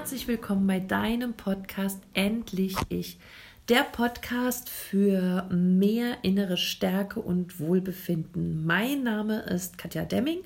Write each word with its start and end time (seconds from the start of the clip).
herzlich 0.00 0.28
willkommen 0.28 0.66
bei 0.66 0.80
deinem 0.80 1.34
Podcast 1.34 2.00
Endlich 2.14 2.74
Ich. 2.88 3.18
Der 3.68 3.82
Podcast 3.82 4.70
für 4.70 5.46
mehr 5.52 6.16
innere 6.22 6.56
Stärke 6.56 7.20
und 7.20 7.60
Wohlbefinden. 7.60 8.64
Mein 8.64 9.02
Name 9.02 9.42
ist 9.42 9.76
Katja 9.76 10.06
Demming. 10.06 10.38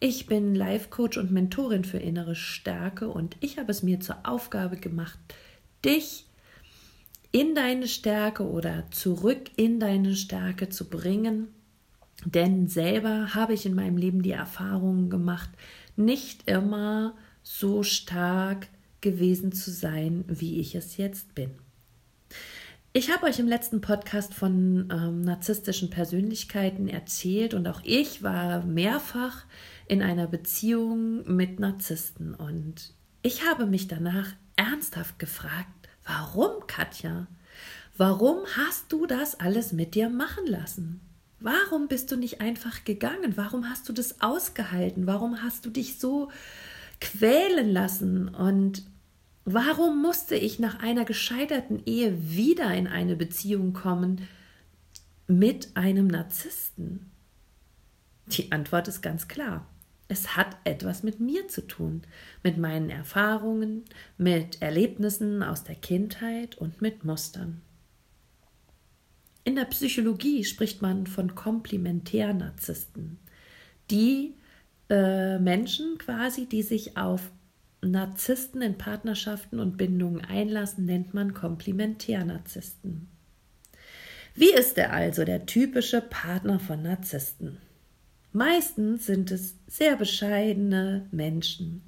Ich 0.00 0.26
bin 0.26 0.54
Life 0.54 0.88
Coach 0.88 1.18
und 1.18 1.30
Mentorin 1.30 1.84
für 1.84 1.98
innere 1.98 2.34
Stärke 2.34 3.08
und 3.08 3.36
ich 3.40 3.58
habe 3.58 3.70
es 3.70 3.82
mir 3.82 4.00
zur 4.00 4.16
Aufgabe 4.22 4.78
gemacht, 4.78 5.18
dich 5.84 6.24
in 7.30 7.54
deine 7.54 7.88
Stärke 7.88 8.48
oder 8.48 8.90
zurück 8.90 9.50
in 9.56 9.80
deine 9.80 10.16
Stärke 10.16 10.70
zu 10.70 10.88
bringen. 10.88 11.48
Denn 12.24 12.68
selber 12.68 13.34
habe 13.34 13.52
ich 13.52 13.66
in 13.66 13.74
meinem 13.74 13.98
Leben 13.98 14.22
die 14.22 14.32
Erfahrungen 14.32 15.10
gemacht, 15.10 15.50
nicht 15.94 16.48
immer 16.48 17.14
so 17.42 17.82
stark 17.82 18.68
gewesen 19.04 19.52
zu 19.52 19.70
sein, 19.70 20.24
wie 20.26 20.58
ich 20.58 20.74
es 20.74 20.96
jetzt 20.96 21.36
bin. 21.36 21.50
Ich 22.92 23.12
habe 23.12 23.26
euch 23.26 23.38
im 23.38 23.48
letzten 23.48 23.80
Podcast 23.80 24.34
von 24.34 24.88
ähm, 24.90 25.20
narzisstischen 25.20 25.90
Persönlichkeiten 25.90 26.88
erzählt 26.88 27.52
und 27.52 27.66
auch 27.66 27.80
ich 27.84 28.22
war 28.22 28.64
mehrfach 28.64 29.44
in 29.86 30.00
einer 30.00 30.26
Beziehung 30.26 31.22
mit 31.36 31.60
Narzissten 31.60 32.34
und 32.34 32.94
ich 33.22 33.46
habe 33.46 33.66
mich 33.66 33.88
danach 33.88 34.28
ernsthaft 34.56 35.18
gefragt, 35.18 35.88
warum 36.06 36.66
Katja? 36.66 37.26
Warum 37.96 38.38
hast 38.56 38.92
du 38.92 39.06
das 39.06 39.38
alles 39.38 39.72
mit 39.72 39.94
dir 39.94 40.08
machen 40.08 40.46
lassen? 40.46 41.00
Warum 41.40 41.88
bist 41.88 42.10
du 42.10 42.16
nicht 42.16 42.40
einfach 42.40 42.84
gegangen? 42.84 43.36
Warum 43.36 43.68
hast 43.68 43.88
du 43.88 43.92
das 43.92 44.20
ausgehalten? 44.22 45.06
Warum 45.06 45.42
hast 45.42 45.66
du 45.66 45.70
dich 45.70 45.98
so 45.98 46.30
quälen 47.00 47.70
lassen? 47.70 48.28
Und 48.28 48.84
warum 49.44 50.02
musste 50.02 50.34
ich 50.34 50.58
nach 50.58 50.80
einer 50.80 51.04
gescheiterten 51.04 51.82
Ehe 51.86 52.30
wieder 52.30 52.72
in 52.74 52.86
eine 52.86 53.16
Beziehung 53.16 53.72
kommen 53.72 54.28
mit 55.26 55.76
einem 55.76 56.06
Narzissten? 56.06 57.10
Die 58.26 58.52
Antwort 58.52 58.88
ist 58.88 59.02
ganz 59.02 59.28
klar. 59.28 59.66
Es 60.08 60.36
hat 60.36 60.56
etwas 60.64 61.02
mit 61.02 61.20
mir 61.20 61.48
zu 61.48 61.66
tun, 61.66 62.02
mit 62.42 62.58
meinen 62.58 62.90
Erfahrungen, 62.90 63.84
mit 64.18 64.60
Erlebnissen 64.60 65.42
aus 65.42 65.64
der 65.64 65.76
Kindheit 65.76 66.56
und 66.56 66.82
mit 66.82 67.04
Mustern. 67.04 67.62
In 69.44 69.56
der 69.56 69.64
Psychologie 69.66 70.44
spricht 70.44 70.82
man 70.82 71.06
von 71.06 71.34
Komplementärnarzissten. 71.34 73.18
Die 73.90 74.34
äh, 74.88 75.38
Menschen 75.38 75.98
quasi, 75.98 76.46
die 76.46 76.62
sich 76.62 76.96
auf 76.96 77.30
Narzissten 77.90 78.62
in 78.62 78.78
Partnerschaften 78.78 79.58
und 79.58 79.76
Bindungen 79.76 80.24
einlassen, 80.24 80.84
nennt 80.86 81.14
man 81.14 81.34
Komplementärnarzissten. 81.34 83.08
Wie 84.34 84.52
ist 84.52 84.78
er 84.78 84.92
also, 84.92 85.24
der 85.24 85.46
typische 85.46 86.00
Partner 86.00 86.58
von 86.58 86.82
Narzissten? 86.82 87.58
Meistens 88.32 89.06
sind 89.06 89.30
es 89.30 89.54
sehr 89.68 89.94
bescheidene 89.94 91.06
Menschen, 91.12 91.82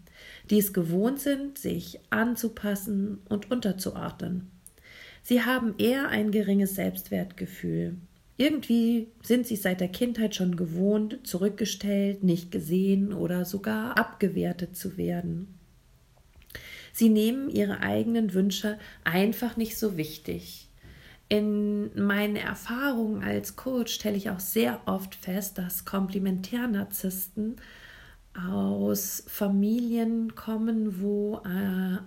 die 0.49 0.59
es 0.59 0.73
gewohnt 0.73 1.19
sind, 1.19 1.59
sich 1.59 1.99
anzupassen 2.11 3.19
und 3.29 3.51
unterzuordnen. 3.51 4.51
Sie 5.25 5.43
haben 5.43 5.75
eher 5.79 6.09
ein 6.09 6.31
geringes 6.31 6.77
Selbstwertgefühl. 6.77 7.97
Irgendwie 8.37 9.09
sind 9.23 9.49
sie 9.49 9.57
seit 9.57 9.81
der 9.81 9.89
Kindheit 9.89 10.37
schon 10.37 10.57
gewohnt, 10.57 11.27
zurückgestellt, 11.27 12.23
nicht 12.23 12.53
gesehen 12.53 13.13
oder 13.13 13.45
sogar 13.45 13.99
abgewertet 13.99 14.77
zu 14.77 14.97
werden. 14.97 15.56
Sie 16.97 17.11
nehmen 17.11 17.51
ihre 17.51 17.81
eigenen 17.81 18.33
Wünsche 18.33 18.79
einfach 19.05 19.59
nicht 19.59 19.77
so 19.77 19.99
wichtig. 19.99 20.71
In 21.29 21.91
meinen 21.95 22.37
Erfahrungen 22.37 23.23
als 23.23 23.55
Coach 23.55 23.93
stelle 23.93 24.17
ich 24.17 24.31
auch 24.31 24.41
sehr 24.41 24.81
oft 24.87 25.15
fest, 25.15 25.59
dass 25.59 25.85
Komplementärnarzissten 25.85 27.57
aus 28.33 29.25
Familien 29.27 30.35
kommen, 30.37 31.03
wo 31.03 31.43
äh, 31.45 31.99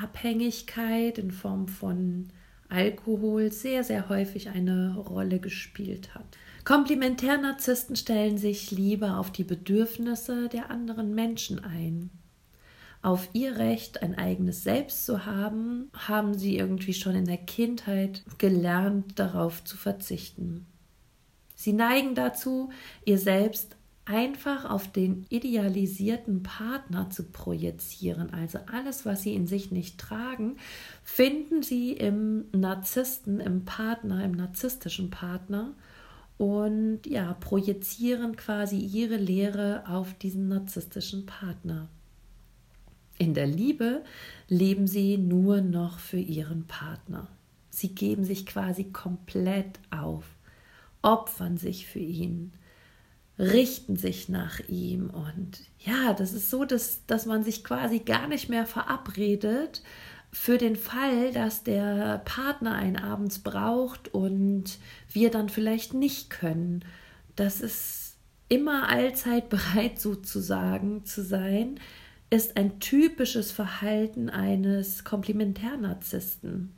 Abhängigkeit 0.00 1.18
in 1.18 1.32
Form 1.32 1.66
von 1.66 2.28
Alkohol 2.68 3.50
sehr, 3.50 3.82
sehr 3.82 4.08
häufig 4.08 4.50
eine 4.50 4.94
Rolle 4.94 5.40
gespielt 5.40 6.14
hat. 6.14 6.38
Komplementärnarzissten 6.64 7.96
stellen 7.96 8.38
sich 8.38 8.70
lieber 8.70 9.18
auf 9.18 9.32
die 9.32 9.42
Bedürfnisse 9.42 10.48
der 10.48 10.70
anderen 10.70 11.16
Menschen 11.16 11.64
ein. 11.64 12.10
Auf 13.04 13.28
ihr 13.34 13.58
Recht, 13.58 14.02
ein 14.02 14.16
eigenes 14.16 14.64
Selbst 14.64 15.04
zu 15.04 15.26
haben, 15.26 15.90
haben 15.92 16.38
sie 16.38 16.56
irgendwie 16.56 16.94
schon 16.94 17.14
in 17.14 17.26
der 17.26 17.36
Kindheit 17.36 18.24
gelernt, 18.38 19.18
darauf 19.18 19.62
zu 19.62 19.76
verzichten. 19.76 20.64
Sie 21.54 21.74
neigen 21.74 22.14
dazu, 22.14 22.70
ihr 23.04 23.18
Selbst 23.18 23.76
einfach 24.06 24.64
auf 24.64 24.90
den 24.90 25.26
idealisierten 25.28 26.42
Partner 26.42 27.10
zu 27.10 27.24
projizieren. 27.24 28.32
Also 28.32 28.60
alles, 28.72 29.04
was 29.04 29.20
sie 29.20 29.34
in 29.34 29.46
sich 29.46 29.70
nicht 29.70 30.00
tragen, 30.00 30.56
finden 31.02 31.62
sie 31.62 31.92
im 31.92 32.46
Narzissten, 32.52 33.38
im 33.38 33.66
Partner, 33.66 34.24
im 34.24 34.32
narzisstischen 34.32 35.10
Partner 35.10 35.74
und 36.38 37.00
ja, 37.04 37.34
projizieren 37.34 38.34
quasi 38.36 38.78
ihre 38.78 39.16
Lehre 39.16 39.84
auf 39.86 40.14
diesen 40.14 40.48
narzisstischen 40.48 41.26
Partner. 41.26 41.90
In 43.18 43.34
der 43.34 43.46
Liebe 43.46 44.04
leben 44.48 44.86
sie 44.86 45.18
nur 45.18 45.60
noch 45.60 45.98
für 45.98 46.18
ihren 46.18 46.66
Partner. 46.66 47.28
Sie 47.70 47.94
geben 47.94 48.24
sich 48.24 48.46
quasi 48.46 48.84
komplett 48.84 49.78
auf, 49.90 50.24
opfern 51.02 51.56
sich 51.56 51.86
für 51.86 52.00
ihn 52.00 52.52
richten 53.38 53.96
sich 53.96 54.28
nach 54.28 54.60
ihm. 54.68 55.10
Und 55.10 55.60
ja, 55.78 56.12
das 56.14 56.32
ist 56.32 56.50
so, 56.50 56.64
dass, 56.64 57.04
dass 57.06 57.26
man 57.26 57.44
sich 57.44 57.64
quasi 57.64 58.00
gar 58.00 58.28
nicht 58.28 58.48
mehr 58.48 58.66
verabredet 58.66 59.82
für 60.30 60.58
den 60.58 60.76
Fall, 60.76 61.32
dass 61.32 61.62
der 61.62 62.22
Partner 62.24 62.74
einen 62.74 62.96
abends 62.96 63.40
braucht 63.40 64.12
und 64.12 64.78
wir 65.12 65.30
dann 65.30 65.48
vielleicht 65.48 65.94
nicht 65.94 66.30
können. 66.30 66.84
Das 67.36 67.60
ist 67.60 68.16
immer 68.48 68.88
allzeit 68.88 69.48
bereit 69.48 69.98
sozusagen 70.00 71.04
zu 71.04 71.22
sein, 71.22 71.80
ist 72.30 72.56
ein 72.56 72.80
typisches 72.80 73.52
Verhalten 73.52 74.30
eines 74.30 75.04
Komplementärnarzissten. 75.04 76.72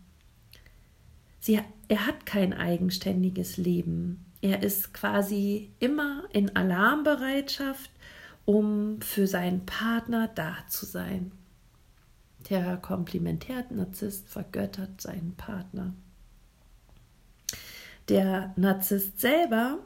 Sie, 1.41 1.61
er 1.89 2.07
hat 2.07 2.27
kein 2.27 2.53
eigenständiges 2.53 3.57
Leben. 3.57 4.25
Er 4.41 4.63
ist 4.63 4.93
quasi 4.93 5.71
immer 5.79 6.25
in 6.33 6.55
Alarmbereitschaft, 6.55 7.91
um 8.45 9.01
für 9.01 9.27
seinen 9.27 9.65
Partner 9.65 10.29
da 10.29 10.57
zu 10.69 10.87
sein. 10.87 11.33
Der 12.51 12.77
Komplementärnarzisst 12.77 14.29
vergöttert 14.29 15.01
seinen 15.01 15.35
Partner. 15.37 15.95
Der 18.09 18.53
Narzisst 18.57 19.21
selber 19.21 19.79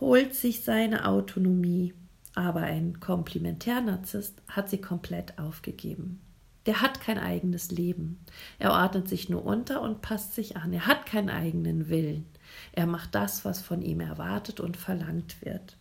holt 0.00 0.34
sich 0.34 0.64
seine 0.64 1.06
Autonomie, 1.06 1.94
aber 2.38 2.60
ein 2.60 3.00
Komplementärnarzisst 3.00 4.40
hat 4.46 4.70
sie 4.70 4.80
komplett 4.80 5.40
aufgegeben. 5.40 6.20
Der 6.66 6.82
hat 6.82 7.00
kein 7.00 7.18
eigenes 7.18 7.72
Leben. 7.72 8.20
Er 8.60 8.70
ordnet 8.70 9.08
sich 9.08 9.28
nur 9.28 9.44
unter 9.44 9.82
und 9.82 10.02
passt 10.02 10.34
sich 10.34 10.56
an. 10.56 10.72
Er 10.72 10.86
hat 10.86 11.04
keinen 11.04 11.30
eigenen 11.30 11.88
Willen. 11.88 12.26
Er 12.70 12.86
macht 12.86 13.16
das, 13.16 13.44
was 13.44 13.60
von 13.60 13.82
ihm 13.82 13.98
erwartet 13.98 14.60
und 14.60 14.76
verlangt 14.76 15.44
wird. 15.44 15.76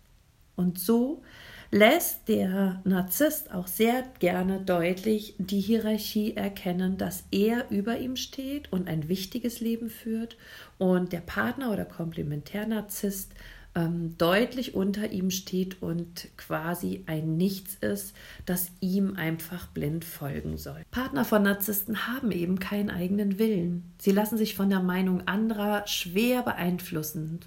Und 0.55 0.79
so 0.79 1.21
lässt 1.69 2.27
der 2.27 2.81
Narzisst 2.85 3.53
auch 3.53 3.67
sehr 3.67 4.01
gerne 4.17 4.59
deutlich 4.61 5.35
die 5.37 5.59
Hierarchie 5.59 6.35
erkennen, 6.35 6.97
dass 6.97 7.25
er 7.29 7.69
über 7.69 7.99
ihm 7.99 8.15
steht 8.15 8.73
und 8.73 8.87
ein 8.87 9.09
wichtiges 9.09 9.59
Leben 9.59 9.91
führt 9.91 10.37
und 10.79 11.13
der 11.13 11.21
Partner 11.21 11.71
oder 11.71 11.85
Komplementärnarzisst 11.85 13.31
ähm, 13.77 14.17
deutlich 14.17 14.73
unter 14.73 15.11
ihm 15.11 15.29
steht 15.29 15.83
und 15.83 16.29
quasi 16.35 17.03
ein 17.05 17.37
Nichts 17.37 17.75
ist, 17.75 18.15
das 18.47 18.71
ihm 18.79 19.15
einfach 19.15 19.67
blind 19.67 20.03
folgen 20.03 20.57
soll. 20.57 20.81
Partner 20.89 21.23
von 21.23 21.43
Narzissten 21.43 22.07
haben 22.07 22.31
eben 22.31 22.59
keinen 22.59 22.89
eigenen 22.89 23.37
Willen. 23.37 23.93
Sie 23.99 24.11
lassen 24.11 24.35
sich 24.35 24.55
von 24.55 24.71
der 24.71 24.81
Meinung 24.81 25.27
anderer 25.27 25.85
schwer 25.85 26.41
beeinflussen. 26.41 27.39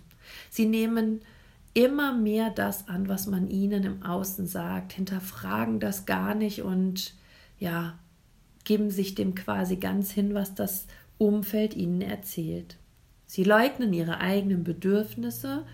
Sie 0.50 0.66
nehmen 0.66 1.20
immer 1.74 2.14
mehr 2.14 2.50
das 2.50 2.86
an, 2.86 3.08
was 3.08 3.26
man 3.26 3.48
ihnen 3.48 3.82
im 3.82 4.02
Außen 4.04 4.46
sagt, 4.46 4.92
hinterfragen 4.92 5.80
das 5.80 6.06
gar 6.06 6.36
nicht 6.36 6.62
und 6.62 7.14
ja, 7.58 7.98
geben 8.62 8.90
sich 8.90 9.16
dem 9.16 9.34
quasi 9.34 9.76
ganz 9.76 10.12
hin, 10.12 10.34
was 10.34 10.54
das 10.54 10.86
Umfeld 11.18 11.74
ihnen 11.74 12.02
erzählt. 12.02 12.76
Sie 13.26 13.42
leugnen 13.42 13.92
ihre 13.92 14.18
eigenen 14.18 14.62
Bedürfnisse 14.62 15.64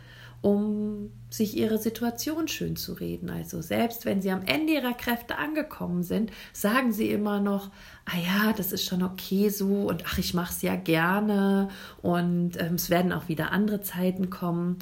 um 0.47 1.11
sich 1.29 1.57
ihre 1.57 1.77
Situation 1.77 2.47
schön 2.47 2.77
zu 2.77 2.93
reden. 2.93 3.31
Also 3.31 3.63
selbst 3.63 4.05
wenn 4.05 4.23
sie 4.23 4.31
am 4.31 4.43
Ende 4.43 4.75
ihrer 4.75 4.95
Kräfte 4.95 5.39
angekommen 5.39 6.05
sind, 6.05 6.31
sagen 6.53 6.93
sie 6.93 7.11
immer 7.11 7.41
noch, 7.41 7.73
ah 8.05 8.17
ja, 8.17 8.53
das 8.53 8.71
ist 8.71 8.85
schon 8.85 9.03
okay 9.03 9.49
so 9.49 9.89
und 9.89 10.05
ach, 10.07 10.19
ich 10.19 10.35
mache 10.35 10.53
es 10.53 10.63
ja 10.63 10.77
gerne 10.77 11.67
und 12.01 12.53
ähm, 12.61 12.77
es 12.77 12.91
werden 12.91 13.13
auch 13.13 13.27
wieder 13.27 13.51
andere 13.51 13.81
Zeiten 13.81 14.31
kommen. 14.31 14.79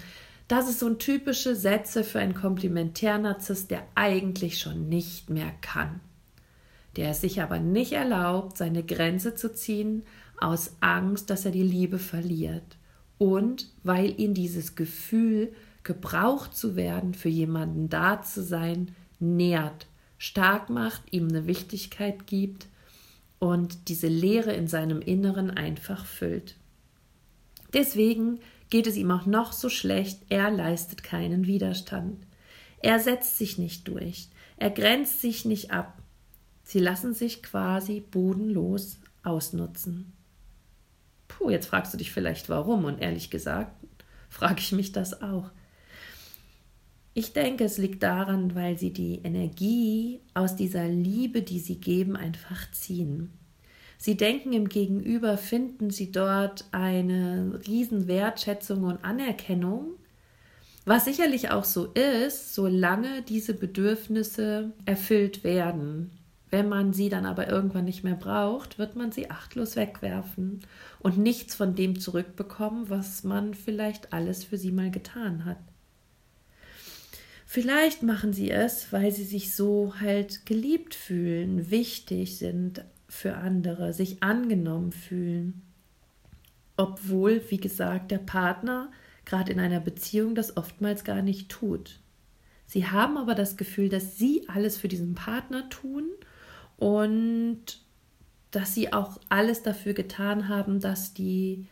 Das 0.48 0.68
ist 0.68 0.80
so 0.80 0.86
ein 0.86 0.98
typische 0.98 1.56
Sätze 1.56 2.04
für 2.04 2.18
einen 2.18 2.34
Komplementärnarzisst, 2.34 3.70
der 3.70 3.84
eigentlich 3.94 4.58
schon 4.58 4.90
nicht 4.90 5.30
mehr 5.30 5.50
kann. 5.62 6.00
Der 6.96 7.08
es 7.08 7.22
sich 7.22 7.40
aber 7.40 7.58
nicht 7.58 7.92
erlaubt, 7.92 8.58
seine 8.58 8.82
Grenze 8.82 9.34
zu 9.34 9.54
ziehen, 9.54 10.02
aus 10.38 10.76
Angst, 10.80 11.30
dass 11.30 11.46
er 11.46 11.52
die 11.52 11.62
Liebe 11.62 11.98
verliert. 11.98 12.76
Und 13.18 13.68
weil 13.82 14.18
ihn 14.20 14.34
dieses 14.34 14.74
Gefühl, 14.74 15.52
gebraucht 15.84 16.56
zu 16.56 16.76
werden, 16.76 17.14
für 17.14 17.28
jemanden 17.28 17.88
da 17.88 18.22
zu 18.22 18.42
sein, 18.42 18.94
nährt, 19.20 19.86
stark 20.18 20.70
macht, 20.70 21.02
ihm 21.12 21.28
eine 21.28 21.46
Wichtigkeit 21.46 22.26
gibt 22.26 22.66
und 23.38 23.88
diese 23.88 24.08
Leere 24.08 24.52
in 24.54 24.66
seinem 24.66 25.00
Inneren 25.00 25.50
einfach 25.50 26.06
füllt. 26.06 26.56
Deswegen 27.74 28.40
geht 28.70 28.86
es 28.86 28.96
ihm 28.96 29.10
auch 29.10 29.26
noch 29.26 29.52
so 29.52 29.68
schlecht, 29.68 30.22
er 30.30 30.50
leistet 30.50 31.02
keinen 31.02 31.46
Widerstand. 31.46 32.26
Er 32.80 32.98
setzt 32.98 33.38
sich 33.38 33.58
nicht 33.58 33.86
durch, 33.88 34.28
er 34.56 34.70
grenzt 34.70 35.20
sich 35.20 35.44
nicht 35.44 35.70
ab. 35.70 36.00
Sie 36.62 36.78
lassen 36.78 37.12
sich 37.12 37.42
quasi 37.42 38.00
bodenlos 38.00 38.96
ausnutzen. 39.22 40.13
Puh, 41.38 41.50
jetzt 41.50 41.66
fragst 41.66 41.92
du 41.92 41.98
dich 41.98 42.12
vielleicht 42.12 42.48
warum 42.48 42.84
und 42.84 43.00
ehrlich 43.00 43.30
gesagt 43.30 43.72
frage 44.28 44.60
ich 44.60 44.72
mich 44.72 44.92
das 44.92 45.22
auch. 45.22 45.50
Ich 47.16 47.32
denke, 47.32 47.64
es 47.64 47.78
liegt 47.78 48.02
daran, 48.02 48.56
weil 48.56 48.76
sie 48.76 48.92
die 48.92 49.20
Energie 49.22 50.20
aus 50.34 50.56
dieser 50.56 50.88
Liebe, 50.88 51.42
die 51.42 51.60
sie 51.60 51.76
geben, 51.76 52.16
einfach 52.16 52.70
ziehen. 52.72 53.32
Sie 53.98 54.16
denken 54.16 54.52
im 54.52 54.68
Gegenüber, 54.68 55.38
finden 55.38 55.90
sie 55.90 56.10
dort 56.10 56.64
eine 56.72 57.60
riesen 57.68 58.08
Wertschätzung 58.08 58.82
und 58.82 59.04
Anerkennung, 59.04 59.92
was 60.84 61.04
sicherlich 61.04 61.50
auch 61.50 61.64
so 61.64 61.86
ist, 61.92 62.54
solange 62.54 63.22
diese 63.22 63.54
Bedürfnisse 63.54 64.72
erfüllt 64.84 65.44
werden. 65.44 66.10
Wenn 66.50 66.68
man 66.68 66.92
sie 66.92 67.08
dann 67.08 67.26
aber 67.26 67.48
irgendwann 67.48 67.84
nicht 67.84 68.04
mehr 68.04 68.14
braucht, 68.14 68.78
wird 68.78 68.96
man 68.96 69.10
sie 69.10 69.30
achtlos 69.30 69.76
wegwerfen 69.76 70.60
und 71.00 71.18
nichts 71.18 71.54
von 71.54 71.74
dem 71.74 71.98
zurückbekommen, 71.98 72.88
was 72.90 73.24
man 73.24 73.54
vielleicht 73.54 74.12
alles 74.12 74.44
für 74.44 74.56
sie 74.56 74.70
mal 74.70 74.90
getan 74.90 75.44
hat. 75.44 75.58
Vielleicht 77.46 78.02
machen 78.02 78.32
sie 78.32 78.50
es, 78.50 78.92
weil 78.92 79.12
sie 79.12 79.24
sich 79.24 79.54
so 79.54 79.94
halt 80.00 80.44
geliebt 80.46 80.94
fühlen, 80.94 81.70
wichtig 81.70 82.38
sind 82.38 82.84
für 83.08 83.36
andere, 83.36 83.92
sich 83.92 84.22
angenommen 84.22 84.92
fühlen. 84.92 85.62
Obwohl, 86.76 87.42
wie 87.50 87.58
gesagt, 87.58 88.10
der 88.10 88.18
Partner 88.18 88.90
gerade 89.24 89.52
in 89.52 89.60
einer 89.60 89.80
Beziehung 89.80 90.34
das 90.34 90.56
oftmals 90.56 91.04
gar 91.04 91.22
nicht 91.22 91.48
tut. 91.48 92.00
Sie 92.66 92.86
haben 92.86 93.16
aber 93.16 93.34
das 93.34 93.56
Gefühl, 93.56 93.88
dass 93.88 94.18
sie 94.18 94.48
alles 94.48 94.76
für 94.76 94.88
diesen 94.88 95.14
Partner 95.14 95.68
tun 95.68 96.08
und 96.76 97.64
dass 98.50 98.74
sie 98.74 98.92
auch 98.92 99.18
alles 99.28 99.62
dafür 99.62 99.94
getan 99.94 100.48
haben, 100.48 100.80
dass 100.80 101.14
die 101.14 101.66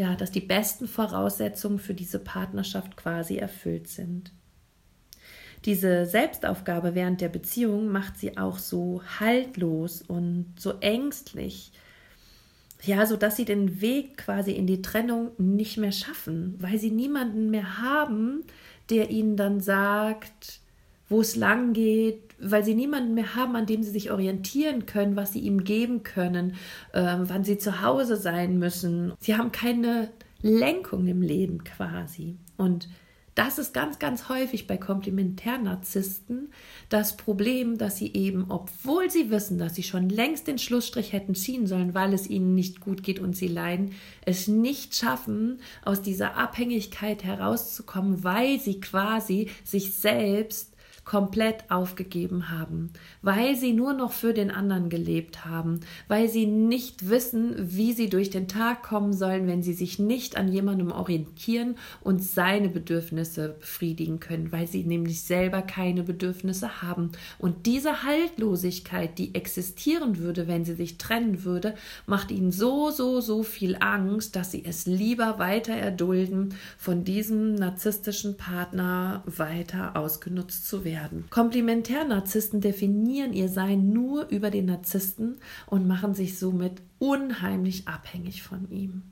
ja, 0.00 0.14
dass 0.16 0.30
die 0.30 0.40
besten 0.40 0.88
Voraussetzungen 0.88 1.78
für 1.78 1.92
diese 1.92 2.18
Partnerschaft 2.18 2.96
quasi 2.96 3.36
erfüllt 3.36 3.86
sind. 3.86 4.32
Diese 5.66 6.06
Selbstaufgabe 6.06 6.94
während 6.94 7.20
der 7.20 7.28
Beziehung 7.28 7.88
macht 7.88 8.16
sie 8.16 8.38
auch 8.38 8.56
so 8.56 9.02
haltlos 9.20 10.00
und 10.00 10.54
so 10.58 10.78
ängstlich. 10.80 11.72
Ja, 12.82 13.04
so 13.04 13.16
dass 13.16 13.36
sie 13.36 13.44
den 13.44 13.82
Weg 13.82 14.16
quasi 14.16 14.52
in 14.52 14.66
die 14.66 14.80
Trennung 14.80 15.32
nicht 15.36 15.76
mehr 15.76 15.92
schaffen, 15.92 16.54
weil 16.58 16.78
sie 16.78 16.90
niemanden 16.90 17.50
mehr 17.50 17.76
haben, 17.76 18.44
der 18.88 19.10
ihnen 19.10 19.36
dann 19.36 19.60
sagt, 19.60 20.60
wo 21.10 21.20
es 21.20 21.36
lang 21.36 21.74
geht, 21.74 22.29
weil 22.40 22.64
sie 22.64 22.74
niemanden 22.74 23.14
mehr 23.14 23.34
haben, 23.34 23.56
an 23.56 23.66
dem 23.66 23.82
sie 23.82 23.90
sich 23.90 24.10
orientieren 24.10 24.86
können, 24.86 25.16
was 25.16 25.32
sie 25.32 25.40
ihm 25.40 25.64
geben 25.64 26.02
können, 26.02 26.54
äh, 26.92 27.16
wann 27.18 27.44
sie 27.44 27.58
zu 27.58 27.82
Hause 27.82 28.16
sein 28.16 28.58
müssen. 28.58 29.12
Sie 29.18 29.36
haben 29.36 29.52
keine 29.52 30.10
Lenkung 30.42 31.06
im 31.06 31.22
Leben 31.22 31.64
quasi. 31.64 32.36
Und 32.56 32.88
das 33.36 33.58
ist 33.58 33.72
ganz, 33.72 33.98
ganz 33.98 34.28
häufig 34.28 34.66
bei 34.66 34.76
Komplementärnarzissten 34.76 36.52
das 36.88 37.16
Problem, 37.16 37.78
dass 37.78 37.96
sie 37.96 38.12
eben, 38.12 38.46
obwohl 38.50 39.08
sie 39.08 39.30
wissen, 39.30 39.56
dass 39.56 39.76
sie 39.76 39.84
schon 39.84 40.08
längst 40.08 40.48
den 40.48 40.58
Schlussstrich 40.58 41.12
hätten 41.12 41.34
ziehen 41.34 41.66
sollen, 41.66 41.94
weil 41.94 42.12
es 42.12 42.28
ihnen 42.28 42.54
nicht 42.54 42.80
gut 42.80 43.02
geht 43.02 43.20
und 43.20 43.36
sie 43.36 43.46
leiden, 43.46 43.92
es 44.26 44.48
nicht 44.48 44.96
schaffen, 44.96 45.60
aus 45.84 46.02
dieser 46.02 46.36
Abhängigkeit 46.36 47.22
herauszukommen, 47.22 48.24
weil 48.24 48.58
sie 48.58 48.80
quasi 48.80 49.48
sich 49.64 49.94
selbst 49.94 50.69
komplett 51.10 51.68
aufgegeben 51.72 52.50
haben, 52.50 52.92
weil 53.20 53.56
sie 53.56 53.72
nur 53.72 53.94
noch 53.94 54.12
für 54.12 54.32
den 54.32 54.52
anderen 54.52 54.90
gelebt 54.90 55.44
haben, 55.44 55.80
weil 56.06 56.28
sie 56.28 56.46
nicht 56.46 57.10
wissen, 57.10 57.52
wie 57.58 57.94
sie 57.94 58.08
durch 58.08 58.30
den 58.30 58.46
Tag 58.46 58.84
kommen 58.84 59.12
sollen, 59.12 59.48
wenn 59.48 59.60
sie 59.60 59.72
sich 59.72 59.98
nicht 59.98 60.36
an 60.36 60.46
jemandem 60.46 60.92
orientieren 60.92 61.74
und 62.00 62.22
seine 62.22 62.68
Bedürfnisse 62.68 63.56
befriedigen 63.58 64.20
können, 64.20 64.52
weil 64.52 64.68
sie 64.68 64.84
nämlich 64.84 65.22
selber 65.22 65.62
keine 65.62 66.04
Bedürfnisse 66.04 66.80
haben. 66.80 67.10
Und 67.40 67.66
diese 67.66 68.04
Haltlosigkeit, 68.04 69.18
die 69.18 69.34
existieren 69.34 70.18
würde, 70.18 70.46
wenn 70.46 70.64
sie 70.64 70.74
sich 70.74 70.96
trennen 70.96 71.42
würde, 71.42 71.74
macht 72.06 72.30
ihnen 72.30 72.52
so, 72.52 72.92
so, 72.92 73.20
so 73.20 73.42
viel 73.42 73.76
Angst, 73.80 74.36
dass 74.36 74.52
sie 74.52 74.64
es 74.64 74.86
lieber 74.86 75.40
weiter 75.40 75.74
erdulden, 75.74 76.54
von 76.78 77.02
diesem 77.02 77.56
narzisstischen 77.56 78.36
Partner 78.36 79.24
weiter 79.26 79.96
ausgenutzt 79.96 80.68
zu 80.68 80.84
werden 80.84 80.99
werden. 81.00 81.24
Komplementärnarzissten 81.30 82.60
definieren 82.60 83.32
ihr 83.32 83.48
Sein 83.48 83.92
nur 83.92 84.28
über 84.28 84.50
den 84.50 84.66
Narzissten 84.66 85.38
und 85.66 85.86
machen 85.86 86.14
sich 86.14 86.38
somit 86.38 86.82
unheimlich 86.98 87.88
abhängig 87.88 88.42
von 88.42 88.70
ihm. 88.70 89.02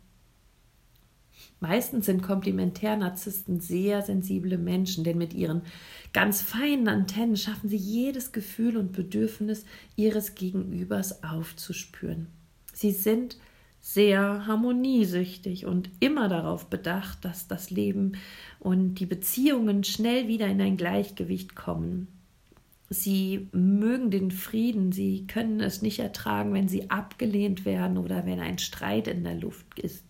Meistens 1.60 2.06
sind 2.06 2.22
Komplementärnarzissten 2.22 3.60
sehr 3.60 4.02
sensible 4.02 4.58
Menschen, 4.58 5.02
denn 5.02 5.18
mit 5.18 5.34
ihren 5.34 5.62
ganz 6.12 6.40
feinen 6.40 6.86
Antennen 6.86 7.36
schaffen 7.36 7.68
sie 7.68 7.76
jedes 7.76 8.30
Gefühl 8.30 8.76
und 8.76 8.92
Bedürfnis 8.92 9.64
ihres 9.96 10.36
Gegenübers 10.36 11.24
aufzuspüren. 11.24 12.28
Sie 12.72 12.92
sind 12.92 13.38
sehr 13.90 14.46
harmoniesüchtig 14.46 15.64
und 15.64 15.88
immer 15.98 16.28
darauf 16.28 16.66
bedacht, 16.66 17.24
dass 17.24 17.48
das 17.48 17.70
Leben 17.70 18.18
und 18.58 18.96
die 18.96 19.06
Beziehungen 19.06 19.82
schnell 19.82 20.28
wieder 20.28 20.46
in 20.46 20.60
ein 20.60 20.76
Gleichgewicht 20.76 21.56
kommen. 21.56 22.06
Sie 22.90 23.48
mögen 23.52 24.10
den 24.10 24.30
Frieden, 24.30 24.92
sie 24.92 25.26
können 25.26 25.60
es 25.60 25.80
nicht 25.80 26.00
ertragen, 26.00 26.52
wenn 26.52 26.68
sie 26.68 26.90
abgelehnt 26.90 27.64
werden 27.64 27.96
oder 27.96 28.26
wenn 28.26 28.40
ein 28.40 28.58
Streit 28.58 29.08
in 29.08 29.24
der 29.24 29.36
Luft 29.36 29.78
ist. 29.78 30.04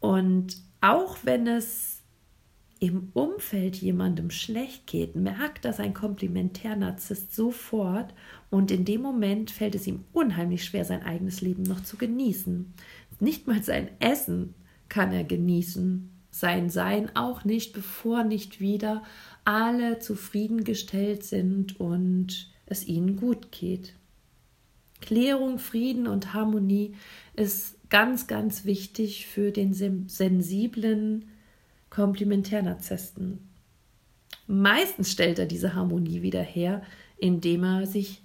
Und 0.00 0.56
auch 0.80 1.18
wenn 1.24 1.46
es 1.46 2.01
im 2.82 3.10
Umfeld 3.12 3.76
jemandem 3.76 4.30
schlecht 4.30 4.88
geht, 4.88 5.14
merkt 5.14 5.64
das 5.64 5.78
ein 5.78 5.94
Komplementärnarzisst 5.94 7.32
sofort 7.32 8.12
und 8.50 8.72
in 8.72 8.84
dem 8.84 9.02
Moment 9.02 9.52
fällt 9.52 9.76
es 9.76 9.86
ihm 9.86 10.04
unheimlich 10.12 10.64
schwer, 10.64 10.84
sein 10.84 11.04
eigenes 11.04 11.42
Leben 11.42 11.62
noch 11.62 11.84
zu 11.84 11.96
genießen. 11.96 12.74
Nicht 13.20 13.46
mal 13.46 13.62
sein 13.62 13.88
Essen 14.00 14.56
kann 14.88 15.12
er 15.12 15.22
genießen, 15.22 16.10
sein 16.32 16.70
Sein 16.70 17.14
auch 17.14 17.44
nicht, 17.44 17.72
bevor 17.72 18.24
nicht 18.24 18.58
wieder 18.58 19.04
alle 19.44 20.00
zufriedengestellt 20.00 21.22
sind 21.22 21.78
und 21.78 22.50
es 22.66 22.84
ihnen 22.84 23.14
gut 23.14 23.52
geht. 23.52 23.94
Klärung, 25.00 25.60
Frieden 25.60 26.08
und 26.08 26.34
Harmonie 26.34 26.96
ist 27.36 27.76
ganz, 27.90 28.26
ganz 28.26 28.64
wichtig 28.64 29.28
für 29.28 29.52
den 29.52 29.72
sensiblen 29.72 31.26
Komplementärnarzissten. 31.92 33.50
Meistens 34.46 35.12
stellt 35.12 35.38
er 35.38 35.44
diese 35.44 35.74
Harmonie 35.74 36.22
wieder 36.22 36.40
her, 36.40 36.80
indem 37.18 37.64
er 37.64 37.86
sich 37.86 38.22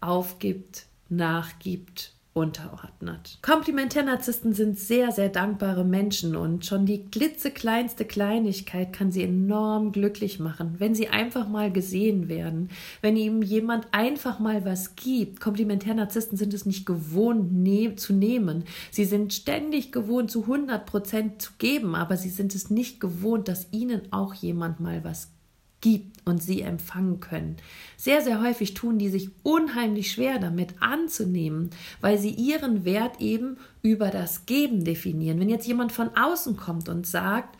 aufgibt, 0.00 0.86
nachgibt 1.08 2.11
unterordnet. 2.34 3.38
Komplementärnarzissten 3.42 4.54
sind 4.54 4.78
sehr, 4.78 5.12
sehr 5.12 5.28
dankbare 5.28 5.84
Menschen 5.84 6.34
und 6.34 6.64
schon 6.64 6.86
die 6.86 7.04
klitzekleinste 7.04 8.06
Kleinigkeit 8.06 8.92
kann 8.92 9.12
sie 9.12 9.22
enorm 9.22 9.92
glücklich 9.92 10.38
machen, 10.38 10.76
wenn 10.78 10.94
sie 10.94 11.08
einfach 11.08 11.46
mal 11.48 11.70
gesehen 11.70 12.28
werden, 12.28 12.70
wenn 13.02 13.16
ihm 13.16 13.42
jemand 13.42 13.86
einfach 13.92 14.38
mal 14.38 14.64
was 14.64 14.96
gibt. 14.96 15.40
Komplementärnarzissten 15.40 16.38
sind 16.38 16.54
es 16.54 16.64
nicht 16.64 16.86
gewohnt 16.86 17.52
ne 17.52 17.96
zu 17.96 18.14
nehmen. 18.14 18.64
Sie 18.90 19.04
sind 19.04 19.34
ständig 19.34 19.92
gewohnt, 19.92 20.30
zu 20.30 20.42
100 20.42 20.86
Prozent 20.86 21.42
zu 21.42 21.52
geben, 21.58 21.94
aber 21.94 22.16
sie 22.16 22.30
sind 22.30 22.54
es 22.54 22.70
nicht 22.70 22.98
gewohnt, 22.98 23.48
dass 23.48 23.68
ihnen 23.72 24.10
auch 24.10 24.32
jemand 24.32 24.80
mal 24.80 25.04
was 25.04 25.26
gibt 25.26 25.41
gibt 25.82 26.26
und 26.26 26.42
sie 26.42 26.62
empfangen 26.62 27.20
können. 27.20 27.58
Sehr, 27.98 28.22
sehr 28.22 28.40
häufig 28.40 28.72
tun 28.72 28.98
die 28.98 29.10
sich 29.10 29.28
unheimlich 29.42 30.12
schwer 30.12 30.38
damit 30.38 30.76
anzunehmen, 30.80 31.70
weil 32.00 32.16
sie 32.16 32.30
ihren 32.30 32.86
Wert 32.86 33.20
eben 33.20 33.58
über 33.82 34.08
das 34.08 34.46
Geben 34.46 34.84
definieren. 34.84 35.38
Wenn 35.38 35.50
jetzt 35.50 35.66
jemand 35.66 35.92
von 35.92 36.16
außen 36.16 36.56
kommt 36.56 36.88
und 36.88 37.06
sagt, 37.06 37.58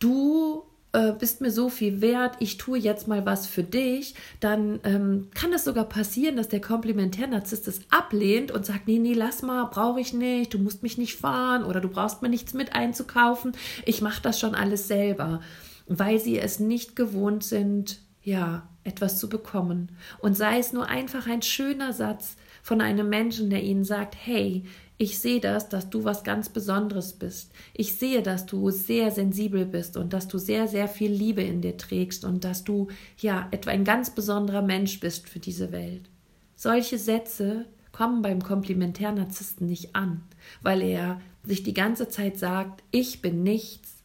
du 0.00 0.64
äh, 0.92 1.12
bist 1.12 1.40
mir 1.40 1.50
so 1.50 1.68
viel 1.68 2.00
wert, 2.00 2.36
ich 2.40 2.56
tue 2.56 2.78
jetzt 2.78 3.06
mal 3.08 3.24
was 3.24 3.46
für 3.46 3.62
dich, 3.62 4.14
dann 4.40 4.80
ähm, 4.84 5.28
kann 5.34 5.52
es 5.52 5.64
sogar 5.64 5.84
passieren, 5.84 6.36
dass 6.36 6.48
der 6.48 6.60
Komplementärnarzisst 6.60 7.68
es 7.68 7.80
ablehnt 7.90 8.50
und 8.50 8.66
sagt, 8.66 8.88
nee, 8.88 8.98
nee, 8.98 9.12
lass 9.12 9.42
mal, 9.42 9.66
brauche 9.66 10.00
ich 10.00 10.12
nicht, 10.12 10.54
du 10.54 10.58
musst 10.58 10.82
mich 10.82 10.98
nicht 10.98 11.16
fahren 11.16 11.62
oder 11.62 11.80
du 11.80 11.88
brauchst 11.88 12.22
mir 12.22 12.28
nichts 12.28 12.54
mit 12.54 12.74
einzukaufen, 12.74 13.52
ich 13.84 14.02
mache 14.02 14.22
das 14.22 14.40
schon 14.40 14.54
alles 14.54 14.88
selber 14.88 15.40
weil 15.88 16.18
sie 16.18 16.38
es 16.38 16.60
nicht 16.60 16.96
gewohnt 16.96 17.44
sind, 17.44 18.00
ja, 18.22 18.68
etwas 18.84 19.18
zu 19.18 19.28
bekommen. 19.28 19.92
Und 20.20 20.36
sei 20.36 20.58
es 20.58 20.72
nur 20.72 20.86
einfach 20.86 21.26
ein 21.26 21.42
schöner 21.42 21.92
Satz 21.92 22.36
von 22.62 22.80
einem 22.80 23.08
Menschen, 23.08 23.50
der 23.50 23.62
ihnen 23.62 23.84
sagt, 23.84 24.16
hey, 24.18 24.64
ich 25.00 25.20
sehe 25.20 25.40
das, 25.40 25.68
dass 25.68 25.90
du 25.90 26.04
was 26.04 26.24
ganz 26.24 26.48
Besonderes 26.48 27.12
bist. 27.12 27.52
Ich 27.72 27.94
sehe, 27.94 28.20
dass 28.20 28.46
du 28.46 28.70
sehr 28.70 29.12
sensibel 29.12 29.64
bist 29.64 29.96
und 29.96 30.12
dass 30.12 30.26
du 30.26 30.38
sehr, 30.38 30.66
sehr 30.66 30.88
viel 30.88 31.12
Liebe 31.12 31.42
in 31.42 31.60
dir 31.60 31.76
trägst 31.76 32.24
und 32.24 32.44
dass 32.44 32.64
du 32.64 32.88
ja 33.16 33.46
etwa 33.52 33.70
ein 33.70 33.84
ganz 33.84 34.10
besonderer 34.10 34.62
Mensch 34.62 34.98
bist 34.98 35.28
für 35.28 35.38
diese 35.38 35.70
Welt. 35.70 36.10
Solche 36.56 36.98
Sätze 36.98 37.66
kommen 37.92 38.22
beim 38.22 38.42
Komplementärnarzissten 38.42 39.68
nicht 39.68 39.94
an, 39.94 40.22
weil 40.62 40.82
er 40.82 41.20
sich 41.44 41.62
die 41.62 41.74
ganze 41.74 42.08
Zeit 42.08 42.36
sagt, 42.36 42.82
ich 42.90 43.22
bin 43.22 43.44
nichts, 43.44 43.97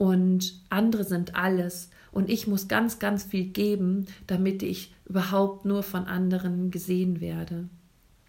und 0.00 0.54
andere 0.70 1.04
sind 1.04 1.36
alles 1.36 1.90
und 2.10 2.30
ich 2.30 2.46
muss 2.46 2.68
ganz, 2.68 2.98
ganz 3.00 3.22
viel 3.22 3.44
geben, 3.44 4.06
damit 4.26 4.62
ich 4.62 4.94
überhaupt 5.06 5.66
nur 5.66 5.82
von 5.82 6.06
anderen 6.06 6.70
gesehen 6.70 7.20
werde. 7.20 7.68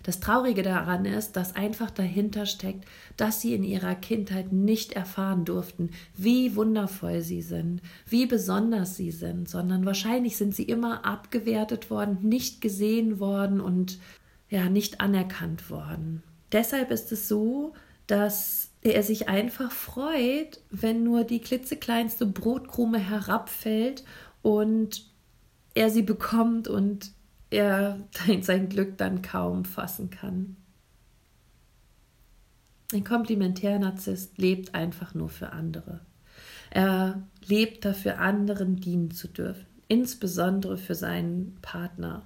Das 0.04 0.20
Traurige 0.20 0.64
daran 0.64 1.06
ist, 1.06 1.38
dass 1.38 1.56
einfach 1.56 1.90
dahinter 1.90 2.46
steckt, 2.46 2.84
dass 3.16 3.40
sie 3.40 3.54
in 3.54 3.64
ihrer 3.64 3.96
Kindheit 3.96 4.52
nicht 4.52 4.92
erfahren 4.94 5.46
durften, 5.46 5.92
wie 6.18 6.58
wundervoll 6.58 7.22
sie 7.22 7.42
sind, 7.42 7.82
wie 8.06 8.26
besonders 8.26 8.98
sie 8.98 9.12
sind, 9.12 9.48
sondern 9.48 9.86
wahrscheinlich 9.86 10.36
sind 10.36 10.54
sie 10.54 10.64
immer 10.64 11.06
abgewertet 11.06 11.90
worden, 11.90 12.18
nicht 12.22 12.60
gesehen 12.60 13.22
worden 13.22 13.62
und 13.62 13.98
ja, 14.50 14.68
nicht 14.68 15.00
anerkannt 15.00 15.70
worden. 15.70 16.22
Deshalb 16.52 16.92
ist 16.92 17.14
es 17.14 17.30
so, 17.30 17.72
dass 18.08 18.71
er 18.84 19.04
sich 19.04 19.30
einfach 19.30 19.72
freut, 19.72 20.60
wenn 20.72 21.04
nur 21.04 21.24
die 21.24 21.40
klitzekleinste 21.40 22.26
Brotkrume 22.26 22.98
herabfällt 22.98 24.04
und 24.42 25.06
er 25.74 25.90
sie 25.90 26.02
bekommt 26.02 26.68
und 26.68 27.12
er 27.50 28.00
sein 28.42 28.70
Glück 28.70 28.98
dann 28.98 29.22
kaum 29.22 29.66
fassen 29.66 30.10
kann. 30.10 30.58
Ein 32.94 33.04
Komplementärnarzisst 33.04 34.38
lebt 34.38 34.76
einfach 34.76 35.14
nur 35.14 35.30
für 35.30 35.54
andere. 35.54 36.02
Er 36.70 37.28
lebt 37.46 37.86
dafür, 37.86 38.20
anderen 38.20 38.78
dienen 38.78 39.12
zu 39.12 39.28
dürfen, 39.28 39.66
insbesondere 39.88 40.78
für 40.78 40.96
seinen 40.96 41.58
Partner. 41.62 42.26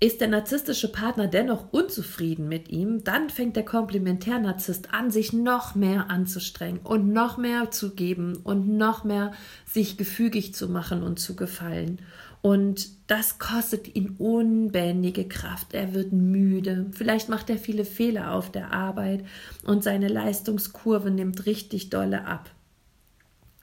Ist 0.00 0.20
der 0.20 0.28
narzisstische 0.28 0.90
Partner 0.90 1.28
dennoch 1.28 1.72
unzufrieden 1.72 2.48
mit 2.48 2.68
ihm, 2.68 3.04
dann 3.04 3.30
fängt 3.30 3.56
der 3.56 3.64
Komplementärnarzisst 3.64 4.92
an, 4.92 5.10
sich 5.10 5.32
noch 5.32 5.74
mehr 5.74 6.10
anzustrengen 6.10 6.80
und 6.80 7.12
noch 7.12 7.38
mehr 7.38 7.70
zu 7.70 7.94
geben 7.94 8.36
und 8.36 8.76
noch 8.76 9.04
mehr 9.04 9.32
sich 9.64 9.96
gefügig 9.96 10.54
zu 10.54 10.68
machen 10.68 11.02
und 11.02 11.20
zu 11.20 11.36
gefallen. 11.36 12.00
Und 12.42 12.90
das 13.06 13.38
kostet 13.38 13.96
ihn 13.96 14.16
unbändige 14.18 15.26
Kraft. 15.26 15.72
Er 15.72 15.94
wird 15.94 16.12
müde. 16.12 16.90
Vielleicht 16.92 17.30
macht 17.30 17.48
er 17.48 17.56
viele 17.56 17.86
Fehler 17.86 18.32
auf 18.32 18.52
der 18.52 18.72
Arbeit 18.72 19.24
und 19.64 19.82
seine 19.82 20.08
Leistungskurve 20.08 21.10
nimmt 21.10 21.46
richtig 21.46 21.88
dolle 21.88 22.26
ab. 22.26 22.50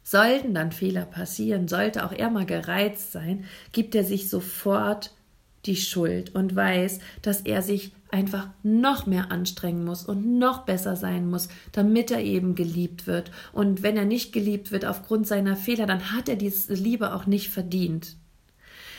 Sollten 0.02 0.56
dann 0.56 0.72
Fehler 0.72 1.06
passieren, 1.06 1.68
sollte 1.68 2.04
auch 2.04 2.12
er 2.12 2.32
mal 2.32 2.48
gereizt 2.48 3.12
sein, 3.12 3.46
gibt 3.72 3.94
er 3.94 4.04
sich 4.04 4.30
sofort 4.30 5.14
die 5.66 5.76
Schuld 5.76 6.34
und 6.36 6.56
weiß, 6.56 7.00
dass 7.22 7.42
er 7.42 7.62
sich 7.62 7.94
einfach 8.10 8.50
noch 8.64 9.06
mehr 9.06 9.32
anstrengen 9.32 9.86
muss 9.86 10.04
und 10.04 10.38
noch 10.38 10.66
besser 10.66 10.96
sein 10.96 11.30
muss, 11.30 11.48
damit 11.72 12.12
er 12.12 12.22
eben 12.22 12.56
geliebt 12.56 13.08
wird. 13.08 13.32
Und 13.54 13.84
wenn 13.84 13.98
er 13.98 14.06
nicht 14.06 14.34
geliebt 14.34 14.72
wird 14.72 14.86
aufgrund 14.86 15.28
seiner 15.28 15.56
Fehler, 15.56 15.86
dann 15.86 16.12
hat 16.12 16.28
er 16.30 16.36
diese 16.36 16.74
Liebe 16.74 17.14
auch 17.14 17.26
nicht 17.26 17.50
verdient. 17.50 18.18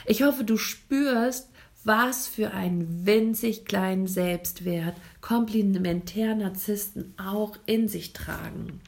Ich 0.06 0.22
hoffe, 0.22 0.44
du 0.44 0.56
spürst, 0.56 1.50
was 1.84 2.26
für 2.26 2.52
einen 2.52 3.06
winzig 3.06 3.64
kleinen 3.64 4.06
Selbstwert 4.06 4.94
Komplementär-Narzissten 5.20 7.14
auch 7.18 7.56
in 7.66 7.88
sich 7.88 8.12
tragen. 8.12 8.80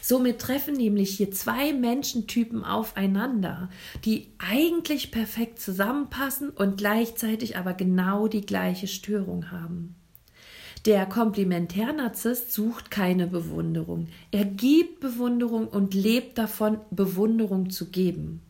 Somit 0.00 0.40
treffen 0.40 0.74
nämlich 0.74 1.16
hier 1.16 1.30
zwei 1.30 1.72
Menschentypen 1.72 2.64
aufeinander, 2.64 3.68
die 4.04 4.28
eigentlich 4.38 5.10
perfekt 5.10 5.60
zusammenpassen 5.60 6.50
und 6.50 6.78
gleichzeitig 6.78 7.56
aber 7.56 7.74
genau 7.74 8.28
die 8.28 8.46
gleiche 8.46 8.86
Störung 8.86 9.50
haben. 9.50 9.94
Der 10.86 11.04
Komplementärnarzisst 11.04 12.52
sucht 12.52 12.90
keine 12.90 13.26
Bewunderung. 13.26 14.08
Er 14.30 14.46
gibt 14.46 15.00
Bewunderung 15.00 15.68
und 15.68 15.92
lebt 15.92 16.38
davon, 16.38 16.78
Bewunderung 16.90 17.68
zu 17.68 17.90
geben. 17.90 18.40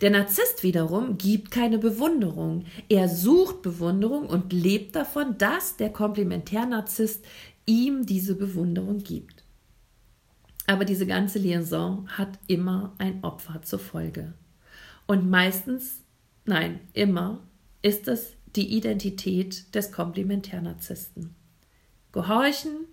Der 0.00 0.10
Narzisst 0.10 0.62
wiederum 0.62 1.18
gibt 1.18 1.50
keine 1.50 1.78
Bewunderung. 1.78 2.64
Er 2.88 3.08
sucht 3.08 3.62
Bewunderung 3.62 4.26
und 4.26 4.52
lebt 4.52 4.96
davon, 4.96 5.36
dass 5.38 5.76
der 5.76 5.90
Komplementärnarzisst 5.90 7.24
ihm 7.66 8.06
diese 8.06 8.34
Bewunderung 8.34 8.98
gibt. 8.98 9.39
Aber 10.70 10.84
diese 10.84 11.04
ganze 11.04 11.40
Liaison 11.40 12.06
hat 12.10 12.38
immer 12.46 12.94
ein 12.98 13.24
Opfer 13.24 13.60
zur 13.62 13.80
Folge. 13.80 14.34
Und 15.08 15.28
meistens, 15.28 16.04
nein, 16.44 16.78
immer 16.92 17.40
ist 17.82 18.06
es 18.06 18.34
die 18.54 18.76
Identität 18.76 19.74
des 19.74 19.90
Komplementärnarzissten. 19.90 21.34
Gehorchen, 22.12 22.86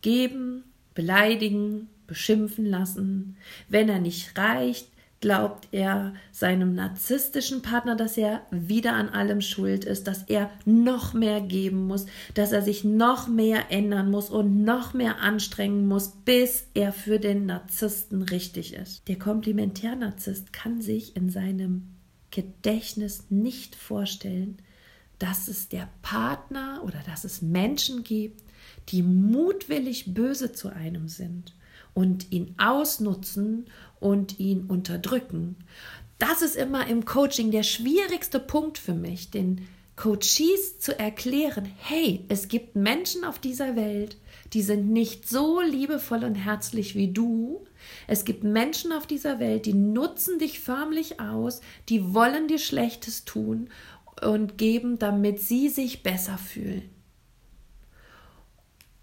geben, 0.00 0.64
beleidigen, 0.94 1.86
beschimpfen 2.08 2.66
lassen. 2.66 3.36
Wenn 3.68 3.88
er 3.88 4.00
nicht 4.00 4.36
reicht, 4.36 4.88
glaubt 5.20 5.68
er 5.70 6.14
seinem 6.32 6.74
narzisstischen 6.74 7.60
Partner, 7.60 7.94
dass 7.94 8.16
er 8.16 8.46
wieder 8.50 8.94
an 8.94 9.10
allem 9.10 9.42
schuld 9.42 9.84
ist, 9.84 10.06
dass 10.06 10.22
er 10.24 10.50
noch 10.64 11.12
mehr 11.12 11.42
geben 11.42 11.86
muss, 11.86 12.06
dass 12.34 12.52
er 12.52 12.62
sich 12.62 12.84
noch 12.84 13.28
mehr 13.28 13.70
ändern 13.70 14.10
muss 14.10 14.30
und 14.30 14.64
noch 14.64 14.94
mehr 14.94 15.20
anstrengen 15.20 15.86
muss, 15.86 16.12
bis 16.24 16.66
er 16.72 16.92
für 16.92 17.18
den 17.18 17.46
Narzissten 17.46 18.22
richtig 18.22 18.72
ist. 18.72 19.06
Der 19.08 19.18
Komplementärnarzisst 19.18 20.54
kann 20.54 20.80
sich 20.80 21.16
in 21.16 21.28
seinem 21.28 21.88
Gedächtnis 22.30 23.24
nicht 23.28 23.74
vorstellen, 23.74 24.56
dass 25.18 25.48
es 25.48 25.68
der 25.68 25.90
Partner 26.00 26.80
oder 26.82 27.02
dass 27.04 27.24
es 27.24 27.42
Menschen 27.42 28.04
gibt, 28.04 28.42
die 28.88 29.02
mutwillig 29.02 30.14
böse 30.14 30.52
zu 30.52 30.68
einem 30.70 31.08
sind 31.08 31.52
und 31.94 32.30
ihn 32.32 32.54
ausnutzen 32.58 33.66
und 33.98 34.38
ihn 34.38 34.64
unterdrücken. 34.66 35.56
Das 36.18 36.42
ist 36.42 36.56
immer 36.56 36.86
im 36.86 37.04
Coaching 37.04 37.50
der 37.50 37.62
schwierigste 37.62 38.40
Punkt 38.40 38.78
für 38.78 38.94
mich, 38.94 39.30
den 39.30 39.66
Coaches 39.96 40.78
zu 40.78 40.98
erklären, 40.98 41.70
hey, 41.76 42.24
es 42.28 42.48
gibt 42.48 42.74
Menschen 42.74 43.22
auf 43.22 43.38
dieser 43.38 43.76
Welt, 43.76 44.16
die 44.54 44.62
sind 44.62 44.90
nicht 44.90 45.28
so 45.28 45.60
liebevoll 45.60 46.24
und 46.24 46.36
herzlich 46.36 46.94
wie 46.94 47.12
du. 47.12 47.66
Es 48.06 48.24
gibt 48.24 48.42
Menschen 48.42 48.92
auf 48.92 49.06
dieser 49.06 49.38
Welt, 49.40 49.66
die 49.66 49.74
nutzen 49.74 50.38
dich 50.38 50.60
förmlich 50.60 51.20
aus, 51.20 51.60
die 51.90 52.14
wollen 52.14 52.48
dir 52.48 52.58
Schlechtes 52.58 53.26
tun 53.26 53.68
und 54.22 54.56
geben, 54.56 54.98
damit 54.98 55.40
sie 55.40 55.68
sich 55.68 56.02
besser 56.02 56.38
fühlen. 56.38 56.88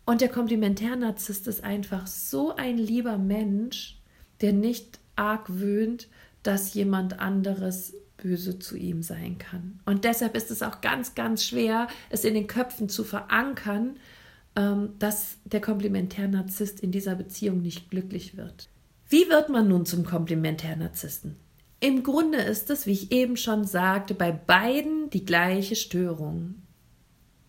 Und 0.07 0.21
der 0.21 0.29
Komplementärnarzisst 0.29 1.49
ist 1.49 1.65
einfach 1.65 2.07
so 2.07 2.55
ein 2.55 2.77
lieber 2.77 3.17
Mensch, 3.17 3.99
der 4.39 4.53
nicht 4.53 4.99
argwöhnt, 5.17 6.07
dass 6.43 6.73
jemand 6.73 7.19
anderes 7.19 7.93
böse 8.15 8.57
zu 8.57 8.77
ihm 8.77 9.03
sein 9.03 9.37
kann. 9.37 9.81
Und 9.85 10.05
deshalb 10.05 10.37
ist 10.37 10.49
es 10.49 10.63
auch 10.63 10.79
ganz, 10.79 11.13
ganz 11.13 11.43
schwer, 11.43 11.89
es 12.09 12.23
in 12.23 12.35
den 12.35 12.47
Köpfen 12.47 12.87
zu 12.87 13.03
verankern, 13.03 13.97
ähm, 14.55 14.93
dass 14.97 15.39
der 15.43 15.59
Komplementärnarzisst 15.59 16.79
in 16.79 16.93
dieser 16.93 17.15
Beziehung 17.15 17.61
nicht 17.61 17.89
glücklich 17.89 18.37
wird. 18.37 18.69
Wie 19.09 19.27
wird 19.27 19.49
man 19.49 19.67
nun 19.67 19.85
zum 19.85 20.05
Komplementärnarzissten? 20.05 21.35
Im 21.81 22.03
Grunde 22.03 22.37
ist 22.37 22.69
es, 22.69 22.85
wie 22.85 22.93
ich 22.93 23.11
eben 23.11 23.35
schon 23.35 23.65
sagte, 23.65 24.13
bei 24.13 24.31
beiden 24.31 25.09
die 25.09 25.25
gleiche 25.25 25.75
Störung. 25.75 26.55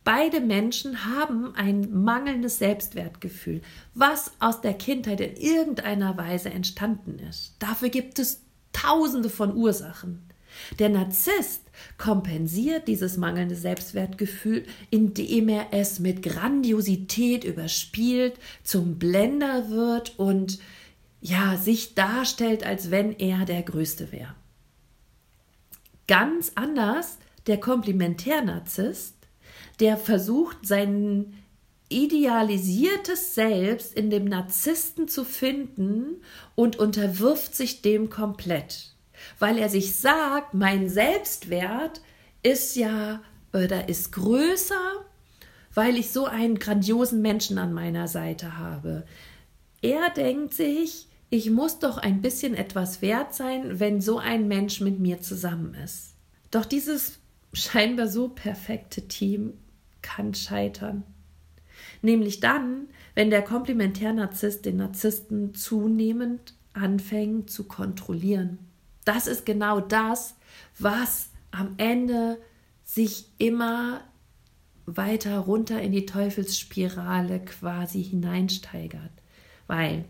Beide 0.08 0.40
Menschen 0.40 1.04
haben 1.04 1.54
ein 1.54 2.02
mangelndes 2.02 2.56
Selbstwertgefühl, 2.56 3.60
was 3.92 4.32
aus 4.40 4.62
der 4.62 4.72
Kindheit 4.72 5.20
in 5.20 5.36
irgendeiner 5.36 6.16
Weise 6.16 6.48
entstanden 6.48 7.18
ist. 7.18 7.56
Dafür 7.58 7.90
gibt 7.90 8.18
es 8.18 8.40
tausende 8.72 9.28
von 9.28 9.54
Ursachen. 9.54 10.22
Der 10.78 10.88
Narzisst 10.88 11.60
kompensiert 11.98 12.88
dieses 12.88 13.18
mangelnde 13.18 13.54
Selbstwertgefühl, 13.54 14.64
indem 14.88 15.50
er 15.50 15.66
es 15.72 15.98
mit 15.98 16.22
Grandiosität 16.22 17.44
überspielt, 17.44 18.38
zum 18.62 18.98
Blender 18.98 19.68
wird 19.68 20.18
und 20.18 20.58
ja, 21.20 21.58
sich 21.58 21.94
darstellt, 21.94 22.64
als 22.64 22.90
wenn 22.90 23.12
er 23.12 23.44
der 23.44 23.62
Größte 23.62 24.10
wäre. 24.10 24.34
Ganz 26.06 26.52
anders 26.54 27.18
der 27.46 27.60
Komplementärnarzisst, 27.60 29.17
der 29.80 29.96
versucht, 29.96 30.66
sein 30.66 31.34
idealisiertes 31.88 33.34
Selbst 33.34 33.94
in 33.94 34.10
dem 34.10 34.26
Narzissten 34.26 35.08
zu 35.08 35.24
finden 35.24 36.22
und 36.54 36.78
unterwirft 36.78 37.54
sich 37.54 37.80
dem 37.80 38.10
komplett 38.10 38.92
weil 39.38 39.58
er 39.58 39.68
sich 39.68 39.96
sagt, 39.96 40.54
mein 40.54 40.88
Selbstwert 40.88 42.00
ist 42.42 42.76
ja 42.76 43.20
oder 43.52 43.88
ist 43.88 44.12
größer, 44.12 45.04
weil 45.74 45.96
ich 45.96 46.10
so 46.10 46.26
einen 46.26 46.58
grandiosen 46.58 47.22
Menschen 47.22 47.58
an 47.58 47.72
meiner 47.72 48.08
Seite 48.08 48.58
habe. 48.58 49.04
Er 49.82 50.10
denkt 50.10 50.54
sich, 50.54 51.08
ich 51.30 51.50
muss 51.50 51.78
doch 51.78 51.98
ein 51.98 52.22
bisschen 52.22 52.54
etwas 52.54 53.02
wert 53.02 53.34
sein, 53.34 53.78
wenn 53.78 54.00
so 54.00 54.18
ein 54.18 54.48
Mensch 54.48 54.80
mit 54.80 54.98
mir 54.98 55.20
zusammen 55.20 55.74
ist. 55.74 56.14
Doch 56.50 56.64
dieses 56.64 57.18
scheinbar 57.52 58.08
so 58.08 58.28
perfekte 58.28 59.02
Team 59.08 59.54
kann 60.02 60.34
scheitern. 60.34 61.02
Nämlich 62.02 62.40
dann, 62.40 62.88
wenn 63.14 63.30
der 63.30 63.42
Komplementärnarzisst 63.42 64.64
den 64.64 64.76
Narzissten 64.76 65.54
zunehmend 65.54 66.54
anfängt 66.72 67.50
zu 67.50 67.64
kontrollieren. 67.64 68.58
Das 69.04 69.26
ist 69.26 69.46
genau 69.46 69.80
das, 69.80 70.36
was 70.78 71.30
am 71.50 71.74
Ende 71.78 72.38
sich 72.84 73.26
immer 73.38 74.02
weiter 74.86 75.38
runter 75.38 75.80
in 75.80 75.92
die 75.92 76.06
Teufelsspirale 76.06 77.40
quasi 77.40 78.02
hineinsteigert. 78.02 79.10
Weil 79.66 80.04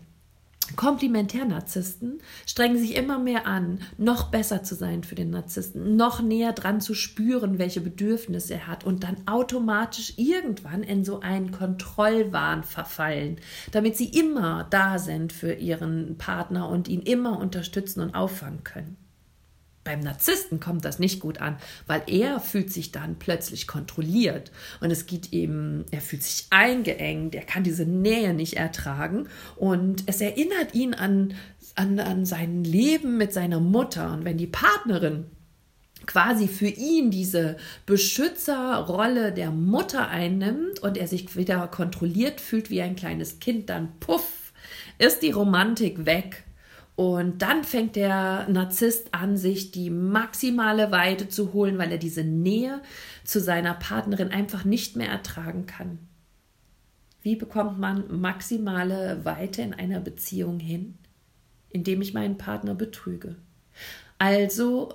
Komplementärnarzissten 0.75 2.21
strengen 2.45 2.77
sich 2.77 2.95
immer 2.95 3.19
mehr 3.19 3.47
an, 3.47 3.79
noch 3.97 4.29
besser 4.29 4.63
zu 4.63 4.75
sein 4.75 5.03
für 5.03 5.15
den 5.15 5.29
Narzissten, 5.29 5.95
noch 5.95 6.21
näher 6.21 6.53
dran 6.53 6.81
zu 6.81 6.93
spüren, 6.93 7.59
welche 7.59 7.81
Bedürfnisse 7.81 8.55
er 8.55 8.67
hat 8.67 8.83
und 8.83 9.03
dann 9.03 9.17
automatisch 9.25 10.13
irgendwann 10.17 10.83
in 10.83 11.03
so 11.03 11.19
einen 11.21 11.51
Kontrollwahn 11.51 12.63
verfallen, 12.63 13.39
damit 13.71 13.97
sie 13.97 14.09
immer 14.09 14.67
da 14.69 14.99
sind 14.99 15.33
für 15.33 15.53
ihren 15.53 16.17
Partner 16.17 16.69
und 16.69 16.87
ihn 16.87 17.01
immer 17.01 17.39
unterstützen 17.39 18.01
und 18.01 18.15
auffangen 18.15 18.63
können. 18.63 18.98
Beim 19.83 20.01
Narzissten 20.01 20.59
kommt 20.59 20.85
das 20.85 20.99
nicht 20.99 21.19
gut 21.19 21.39
an, 21.39 21.57
weil 21.87 22.03
er 22.07 22.39
fühlt 22.39 22.71
sich 22.71 22.91
dann 22.91 23.17
plötzlich 23.17 23.65
kontrolliert. 23.65 24.51
Und 24.81 24.91
es 24.91 25.05
geht 25.05 25.31
ihm, 25.31 25.85
er 25.91 26.01
fühlt 26.01 26.23
sich 26.23 26.47
eingeengt, 26.49 27.33
er 27.33 27.45
kann 27.45 27.63
diese 27.63 27.85
Nähe 27.85 28.33
nicht 28.33 28.57
ertragen. 28.57 29.27
Und 29.55 30.03
es 30.05 30.21
erinnert 30.21 30.75
ihn 30.75 30.93
an, 30.93 31.33
an, 31.75 31.99
an 31.99 32.25
sein 32.25 32.63
Leben 32.63 33.17
mit 33.17 33.33
seiner 33.33 33.59
Mutter. 33.59 34.11
Und 34.13 34.25
wenn 34.25 34.37
die 34.37 34.47
Partnerin 34.47 35.25
quasi 36.05 36.47
für 36.47 36.67
ihn 36.67 37.11
diese 37.11 37.57
Beschützerrolle 37.85 39.31
der 39.31 39.51
Mutter 39.51 40.09
einnimmt 40.09 40.79
und 40.79 40.97
er 40.97 41.07
sich 41.07 41.35
wieder 41.35 41.67
kontrolliert 41.67 42.41
fühlt 42.41 42.69
wie 42.69 42.81
ein 42.81 42.95
kleines 42.95 43.39
Kind, 43.39 43.69
dann 43.69 43.99
puff, 43.99 44.53
ist 44.97 45.21
die 45.21 45.31
Romantik 45.31 46.05
weg 46.05 46.43
und 46.99 47.41
dann 47.41 47.63
fängt 47.63 47.95
der 47.95 48.45
Narzisst 48.49 49.13
an, 49.13 49.37
sich 49.37 49.71
die 49.71 49.89
maximale 49.89 50.91
Weite 50.91 51.29
zu 51.29 51.53
holen, 51.53 51.77
weil 51.77 51.93
er 51.93 51.97
diese 51.97 52.25
Nähe 52.25 52.81
zu 53.23 53.39
seiner 53.39 53.73
Partnerin 53.73 54.31
einfach 54.31 54.65
nicht 54.65 54.97
mehr 54.97 55.07
ertragen 55.07 55.65
kann. 55.65 55.99
Wie 57.21 57.37
bekommt 57.37 57.79
man 57.79 58.19
maximale 58.19 59.23
Weite 59.23 59.61
in 59.61 59.73
einer 59.73 60.01
Beziehung 60.01 60.59
hin? 60.59 60.97
Indem 61.69 62.01
ich 62.01 62.13
meinen 62.13 62.37
Partner 62.37 62.75
betrüge. 62.75 63.37
Also 64.17 64.93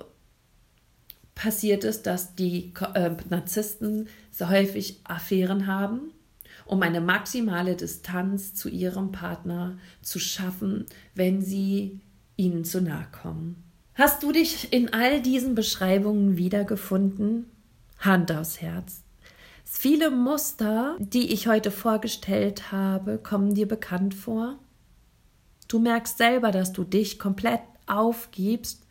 passiert 1.34 1.84
es, 1.84 2.02
dass 2.02 2.34
die 2.34 2.74
äh, 2.92 3.12
Narzissten 3.30 4.08
so 4.30 4.50
häufig 4.50 5.00
Affären 5.04 5.66
haben 5.66 6.12
um 6.66 6.82
eine 6.82 7.00
maximale 7.00 7.76
Distanz 7.76 8.54
zu 8.54 8.68
ihrem 8.68 9.12
Partner 9.12 9.78
zu 10.02 10.18
schaffen, 10.18 10.86
wenn 11.14 11.42
sie 11.42 12.00
ihnen 12.36 12.64
zu 12.64 12.80
nahe 12.80 13.06
kommen. 13.12 13.62
Hast 13.94 14.22
du 14.22 14.32
dich 14.32 14.72
in 14.72 14.92
all 14.92 15.22
diesen 15.22 15.54
Beschreibungen 15.54 16.36
wiedergefunden? 16.36 17.50
Hand 17.98 18.32
aufs 18.32 18.60
Herz. 18.60 19.02
Viele 19.64 20.10
Muster, 20.10 20.96
die 20.98 21.32
ich 21.32 21.46
heute 21.46 21.70
vorgestellt 21.70 22.72
habe, 22.72 23.18
kommen 23.18 23.54
dir 23.54 23.66
bekannt 23.66 24.14
vor. 24.14 24.58
Du 25.68 25.78
merkst 25.78 26.18
selber, 26.18 26.50
dass 26.50 26.72
du 26.72 26.84
dich 26.84 27.18
komplett 27.18 27.60
aufgibst 27.86 28.83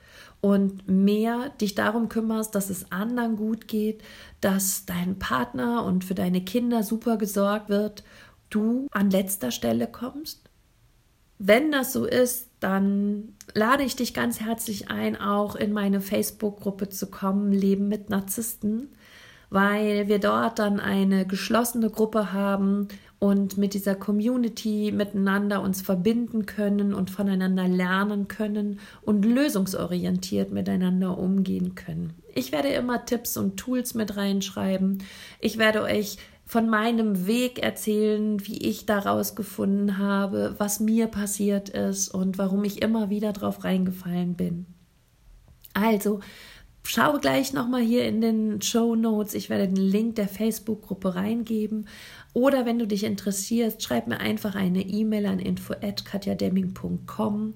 und 0.43 0.89
mehr 0.89 1.51
dich 1.61 1.73
darum 1.73 2.09
kümmerst, 2.09 2.53
dass 2.53 2.69
es 2.69 2.91
anderen 2.91 3.37
gut 3.37 3.69
geht, 3.69 4.03
dass 4.41 4.85
dein 4.85 5.17
Partner 5.17 5.85
und 5.85 6.03
für 6.03 6.15
deine 6.15 6.43
Kinder 6.43 6.83
super 6.83 7.15
gesorgt 7.15 7.69
wird, 7.69 8.03
du 8.49 8.87
an 8.91 9.09
letzter 9.09 9.51
Stelle 9.51 9.87
kommst? 9.87 10.49
Wenn 11.39 11.71
das 11.71 11.93
so 11.93 12.03
ist, 12.03 12.49
dann 12.59 13.37
lade 13.53 13.83
ich 13.83 13.95
dich 13.95 14.13
ganz 14.13 14.41
herzlich 14.41 14.91
ein, 14.91 15.15
auch 15.15 15.55
in 15.55 15.71
meine 15.71 16.01
Facebook-Gruppe 16.01 16.89
zu 16.89 17.07
kommen, 17.07 17.53
Leben 17.53 17.87
mit 17.87 18.09
Narzissten, 18.09 18.89
weil 19.53 20.07
wir 20.07 20.19
dort 20.19 20.59
dann 20.59 20.79
eine 20.79 21.25
geschlossene 21.25 21.89
Gruppe 21.89 22.33
haben, 22.33 22.87
und 23.23 23.57
mit 23.57 23.73
dieser 23.73 23.95
Community 23.95 24.91
miteinander 24.93 25.61
uns 25.61 25.81
verbinden 25.81 26.45
können 26.45 26.93
und 26.93 27.09
voneinander 27.09 27.69
lernen 27.69 28.27
können 28.27 28.81
und 29.01 29.23
lösungsorientiert 29.23 30.51
miteinander 30.51 31.17
umgehen 31.17 31.73
können. 31.73 32.15
Ich 32.35 32.51
werde 32.51 32.67
immer 32.67 33.05
Tipps 33.05 33.37
und 33.37 33.55
Tools 33.55 33.93
mit 33.93 34.17
reinschreiben. 34.17 35.03
Ich 35.39 35.57
werde 35.57 35.83
euch 35.83 36.17
von 36.45 36.69
meinem 36.69 37.25
Weg 37.25 37.63
erzählen, 37.63 38.45
wie 38.45 38.57
ich 38.57 38.85
daraus 38.85 39.35
gefunden 39.35 39.97
habe, 39.99 40.55
was 40.57 40.81
mir 40.81 41.07
passiert 41.07 41.69
ist 41.69 42.09
und 42.09 42.37
warum 42.37 42.65
ich 42.65 42.81
immer 42.81 43.09
wieder 43.09 43.31
drauf 43.31 43.63
reingefallen 43.63 44.35
bin. 44.35 44.65
Also, 45.73 46.19
Schau 46.85 47.17
gleich 47.17 47.53
nochmal 47.53 47.81
hier 47.81 48.05
in 48.05 48.19
den 48.21 48.61
Show 48.61 48.95
Notes. 48.95 49.33
Ich 49.33 49.49
werde 49.49 49.67
den 49.67 49.77
Link 49.77 50.15
der 50.15 50.27
Facebook-Gruppe 50.27 51.15
reingeben. 51.15 51.87
Oder 52.33 52.65
wenn 52.65 52.77
du 52.77 52.85
dich 52.85 53.05
interessierst, 53.05 53.81
schreib 53.81 54.07
mir 54.07 54.19
einfach 54.19 54.55
eine 54.55 54.81
E-Mail 54.81 55.27
an 55.27 55.39
info@katjademming.com 55.39 57.53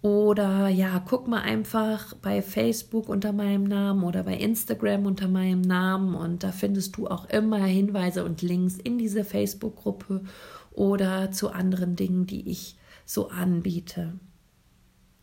oder 0.00 0.68
ja, 0.68 1.00
guck 1.00 1.26
mal 1.26 1.40
einfach 1.40 2.14
bei 2.14 2.40
Facebook 2.40 3.08
unter 3.08 3.32
meinem 3.32 3.64
Namen 3.64 4.04
oder 4.04 4.22
bei 4.22 4.34
Instagram 4.34 5.06
unter 5.06 5.26
meinem 5.26 5.60
Namen 5.60 6.14
und 6.14 6.44
da 6.44 6.52
findest 6.52 6.96
du 6.96 7.08
auch 7.08 7.28
immer 7.28 7.64
Hinweise 7.64 8.24
und 8.24 8.40
Links 8.40 8.76
in 8.76 8.98
diese 8.98 9.24
Facebook-Gruppe 9.24 10.22
oder 10.70 11.32
zu 11.32 11.50
anderen 11.50 11.96
Dingen, 11.96 12.26
die 12.26 12.48
ich 12.48 12.76
so 13.04 13.30
anbiete. 13.30 14.20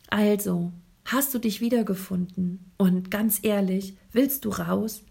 Also, 0.09 0.73
Hast 1.05 1.35
du 1.35 1.39
dich 1.39 1.61
wiedergefunden? 1.61 2.71
Und 2.77 3.11
ganz 3.11 3.39
ehrlich, 3.43 3.95
willst 4.11 4.43
du 4.43 4.49
raus? 4.49 5.03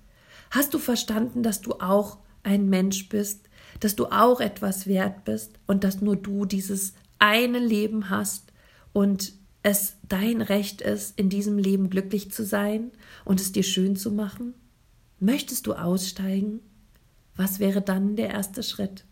Hast 0.50 0.74
du 0.74 0.78
verstanden, 0.78 1.44
dass 1.44 1.60
du 1.60 1.74
auch 1.74 2.18
ein 2.42 2.68
Mensch 2.68 3.08
bist, 3.08 3.48
dass 3.78 3.94
du 3.94 4.06
auch 4.06 4.40
etwas 4.40 4.86
wert 4.86 5.24
bist 5.24 5.58
und 5.66 5.84
dass 5.84 6.00
nur 6.00 6.16
du 6.16 6.44
dieses 6.44 6.94
eine 7.20 7.58
Leben 7.60 8.10
hast 8.10 8.52
und 8.92 9.32
es 9.62 9.96
dein 10.08 10.42
Recht 10.42 10.82
ist, 10.82 11.18
in 11.18 11.30
diesem 11.30 11.58
Leben 11.58 11.90
glücklich 11.90 12.30
zu 12.30 12.44
sein 12.44 12.90
und 13.24 13.40
es 13.40 13.52
dir 13.52 13.62
schön 13.62 13.96
zu 13.96 14.10
machen? 14.10 14.52
Möchtest 15.20 15.66
du 15.66 15.74
aussteigen? 15.74 16.60
Was 17.36 17.60
wäre 17.60 17.80
dann 17.80 18.16
der 18.16 18.30
erste 18.30 18.62
Schritt? 18.62 19.04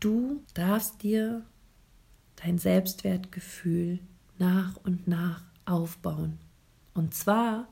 Du 0.00 0.42
darfst 0.52 1.02
dir 1.02 1.46
dein 2.36 2.58
Selbstwertgefühl 2.58 4.00
nach 4.38 4.76
und 4.84 5.08
nach 5.08 5.53
aufbauen. 5.66 6.38
Und 6.94 7.14
zwar 7.14 7.68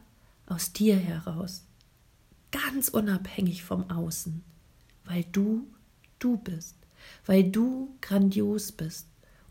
aus 0.47 0.73
dir 0.73 0.97
heraus, 0.97 1.65
ganz 2.51 2.89
unabhängig 2.89 3.63
vom 3.63 3.91
Außen, 3.91 4.43
weil 5.05 5.25
du 5.33 5.67
du 6.19 6.37
bist, 6.37 6.77
weil 7.27 7.45
du 7.45 7.97
grandios 8.01 8.73
bist, 8.73 9.07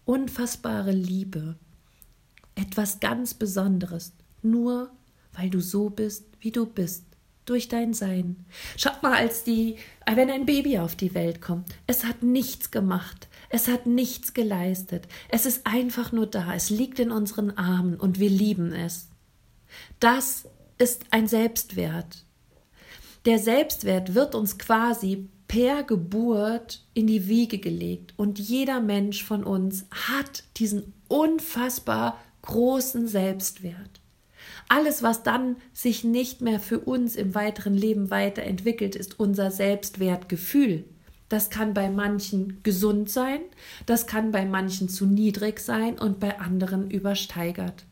unfassbare 0.05 0.91
Liebe, 0.91 1.55
etwas 2.55 2.99
ganz 2.99 3.33
Besonderes, 3.33 4.13
nur 4.41 4.91
weil 5.33 5.49
du 5.49 5.59
so 5.61 5.89
bist, 5.89 6.25
wie 6.39 6.51
du 6.51 6.65
bist, 6.65 7.03
durch 7.51 7.67
dein 7.67 7.93
Sein. 7.93 8.45
Schaut 8.77 9.03
mal, 9.03 9.13
als 9.13 9.43
die, 9.43 9.75
wenn 10.11 10.31
ein 10.31 10.45
Baby 10.45 10.79
auf 10.79 10.95
die 10.95 11.13
Welt 11.13 11.41
kommt, 11.41 11.67
es 11.85 12.05
hat 12.05 12.23
nichts 12.23 12.71
gemacht, 12.71 13.27
es 13.49 13.67
hat 13.67 13.85
nichts 13.85 14.33
geleistet, 14.33 15.07
es 15.29 15.45
ist 15.45 15.67
einfach 15.67 16.13
nur 16.13 16.27
da, 16.27 16.55
es 16.55 16.69
liegt 16.69 16.99
in 16.99 17.11
unseren 17.11 17.51
Armen 17.57 17.99
und 17.99 18.19
wir 18.19 18.29
lieben 18.29 18.71
es. 18.71 19.09
Das 19.99 20.47
ist 20.77 21.05
ein 21.11 21.27
Selbstwert. 21.27 22.25
Der 23.25 23.37
Selbstwert 23.37 24.15
wird 24.15 24.33
uns 24.33 24.57
quasi 24.57 25.27
per 25.47 25.83
Geburt 25.83 26.85
in 26.93 27.05
die 27.05 27.27
Wiege 27.27 27.59
gelegt 27.59 28.13
und 28.15 28.39
jeder 28.39 28.79
Mensch 28.79 29.23
von 29.23 29.43
uns 29.43 29.85
hat 29.91 30.45
diesen 30.55 30.93
unfassbar 31.09 32.17
großen 32.43 33.07
Selbstwert. 33.07 34.00
Alles, 34.71 35.03
was 35.03 35.21
dann 35.21 35.57
sich 35.73 36.05
nicht 36.05 36.39
mehr 36.39 36.57
für 36.57 36.79
uns 36.79 37.17
im 37.17 37.35
weiteren 37.35 37.73
Leben 37.73 38.09
weiterentwickelt, 38.09 38.95
ist 38.95 39.19
unser 39.19 39.51
Selbstwertgefühl. 39.51 40.85
Das 41.27 41.49
kann 41.49 41.73
bei 41.73 41.89
manchen 41.89 42.63
gesund 42.63 43.09
sein, 43.09 43.41
das 43.85 44.07
kann 44.07 44.31
bei 44.31 44.45
manchen 44.45 44.87
zu 44.87 45.05
niedrig 45.05 45.59
sein 45.59 45.99
und 45.99 46.21
bei 46.21 46.39
anderen 46.39 46.89
übersteigert. 46.89 47.83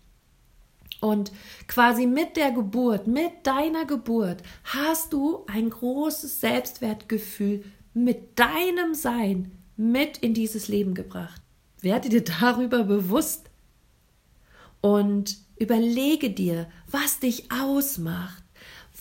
Und 1.02 1.34
quasi 1.68 2.06
mit 2.06 2.38
der 2.38 2.54
Geburt, 2.54 3.08
mit 3.08 3.32
deiner 3.44 3.84
Geburt, 3.84 4.42
hast 4.64 5.12
du 5.12 5.44
ein 5.48 5.70
großes 5.70 6.40
Selbstwertgefühl 6.40 7.66
mit 7.94 8.40
deinem 8.40 8.94
Sein 8.94 9.52
mit 9.76 10.20
in 10.20 10.34
dieses 10.34 10.70
Leben 10.70 10.94
gebracht. 10.94 11.42
Werde 11.82 12.08
dir 12.08 12.24
darüber 12.24 12.86
bewusst 12.86 13.50
und 14.80 15.49
Überlege 15.60 16.30
dir, 16.30 16.68
was 16.90 17.20
dich 17.20 17.52
ausmacht, 17.52 18.44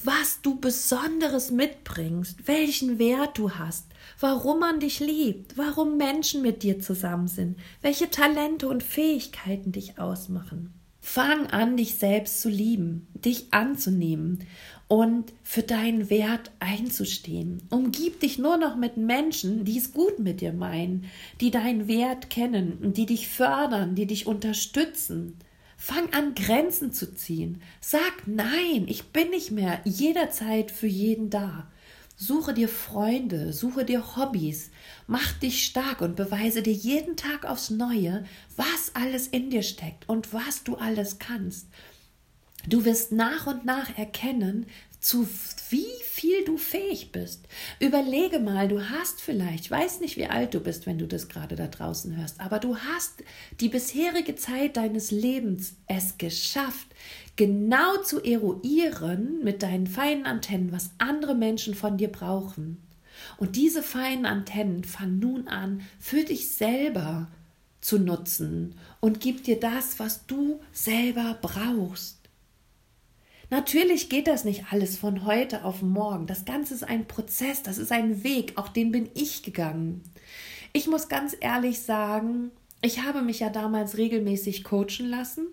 was 0.03 0.41
du 0.43 0.59
Besonderes 0.59 1.53
mitbringst, 1.53 2.49
welchen 2.49 2.99
Wert 2.99 3.39
du 3.39 3.53
hast, 3.53 3.87
warum 4.19 4.59
man 4.59 4.81
dich 4.81 4.99
liebt, 4.99 5.57
warum 5.57 5.97
Menschen 5.97 6.43
mit 6.43 6.65
dir 6.65 6.81
zusammen 6.81 7.29
sind, 7.29 7.59
welche 7.81 8.11
Talente 8.11 8.69
und 8.69 8.83
Fähigkeiten 8.83 9.71
dich 9.71 10.01
ausmachen. 10.01 10.75
Fang 11.01 11.47
an, 11.47 11.77
dich 11.77 11.95
selbst 11.95 12.41
zu 12.41 12.49
lieben, 12.49 13.07
dich 13.15 13.47
anzunehmen 13.53 14.41
und 14.89 15.33
für 15.45 15.63
deinen 15.63 16.11
Wert 16.11 16.51
einzustehen. 16.59 17.63
Umgib 17.71 18.21
dich 18.21 18.39
nur 18.39 18.57
noch 18.57 18.77
mit 18.77 18.97
Menschen, 18.97 19.65
die 19.65 19.79
es 19.79 19.93
gut 19.93 20.19
mit 20.19 20.41
dir 20.41 20.53
meinen, 20.53 21.05
die 21.41 21.53
deinen 21.53 21.87
Wert 21.87 22.31
kennen 22.31 22.93
die 22.95 23.07
dich 23.07 23.29
fördern, 23.29 23.95
die 23.95 24.07
dich 24.07 24.27
unterstützen. 24.27 25.39
Fang 25.81 26.13
an, 26.13 26.35
Grenzen 26.35 26.93
zu 26.93 27.15
ziehen. 27.15 27.63
Sag 27.81 28.27
nein, 28.27 28.87
ich 28.89 29.13
bin 29.13 29.31
nicht 29.31 29.53
mehr 29.53 29.81
jederzeit 29.85 30.73
für 30.73 30.89
jeden 30.89 31.31
da. 31.31 31.71
Suche 32.17 32.53
dir 32.53 32.69
Freunde, 32.69 33.53
suche 33.53 33.85
dir 33.85 34.17
Hobbys, 34.17 34.71
mach 35.07 35.33
dich 35.35 35.65
stark 35.65 36.01
und 36.01 36.17
beweise 36.17 36.63
dir 36.63 36.73
jeden 36.73 37.17
Tag 37.17 37.45
aufs 37.45 37.71
Neue, 37.71 38.25
was 38.57 38.91
alles 38.95 39.29
in 39.29 39.51
dir 39.51 39.63
steckt 39.63 40.09
und 40.09 40.35
was 40.35 40.65
du 40.65 40.75
alles 40.75 41.21
kannst. 41.21 41.69
Du 42.67 42.85
wirst 42.85 43.13
nach 43.13 43.47
und 43.47 43.65
nach 43.65 43.97
erkennen, 43.97 44.67
zu 45.01 45.29
wie 45.71 45.87
viel 46.03 46.45
du 46.45 46.57
fähig 46.57 47.13
bist. 47.13 47.47
Überlege 47.79 48.41
mal, 48.41 48.69
du 48.69 48.91
hast 48.91 49.21
vielleicht, 49.21 49.67
ich 49.67 49.71
weiß 49.71 50.01
nicht, 50.01 50.17
wie 50.17 50.27
alt 50.27 50.55
du 50.55 50.61
bist, 50.61 50.87
wenn 50.87 50.99
du 50.99 51.07
das 51.07 51.29
gerade 51.29 51.57
da 51.57 51.67
draußen 51.67 52.17
hörst, 52.17 52.41
aber 52.41 52.59
du 52.59 52.77
hast 52.77 53.23
die 53.61 53.69
bisherige 53.69 54.35
Zeit 54.35 54.77
deines 54.77 55.11
Lebens 55.11 55.77
es 55.87 56.19
geschafft, 56.19 56.89
genau 57.37 58.03
zu 58.03 58.23
eruieren 58.23 59.45
mit 59.45 59.63
deinen 59.63 59.87
feinen 59.87 60.27
Antennen, 60.27 60.73
was 60.73 60.91
andere 60.99 61.35
Menschen 61.35 61.75
von 61.75 61.97
dir 61.97 62.09
brauchen. 62.09 62.83
Und 63.37 63.57
diese 63.57 63.83
feinen 63.83 64.27
Antennen 64.27 64.85
fang 64.85 65.19
nun 65.19 65.49
an, 65.49 65.83
für 65.99 66.25
dich 66.25 66.51
selber 66.51 67.29
zu 67.81 67.99
nutzen 67.99 68.75
und 69.01 69.21
gib 69.21 69.45
dir 69.45 69.59
das, 69.59 69.99
was 69.99 70.27
du 70.27 70.61
selber 70.73 71.39
brauchst. 71.41 72.18
Natürlich 73.51 74.11
geht 74.11 74.27
das 74.27 74.45
nicht 74.45 74.65
alles 74.71 74.99
von 74.99 75.25
heute 75.25 75.65
auf 75.65 75.81
morgen. 75.81 76.27
Das 76.27 76.45
Ganze 76.45 76.75
ist 76.75 76.85
ein 76.85 77.07
Prozess, 77.07 77.63
das 77.63 77.79
ist 77.79 77.93
ein 77.93 78.23
Weg, 78.23 78.53
auch 78.57 78.69
den 78.69 78.93
bin 78.93 79.09
ich 79.15 79.43
gegangen. 79.43 80.03
Ich 80.75 80.87
muss 80.87 81.09
ganz 81.09 81.35
ehrlich 81.41 81.81
sagen, 81.81 82.51
ich 82.83 83.03
habe 83.03 83.23
mich 83.23 83.41
ja 83.41 83.49
damals 83.49 83.97
regelmäßig 83.97 84.65
coachen 84.65 85.09
lassen. 85.09 85.47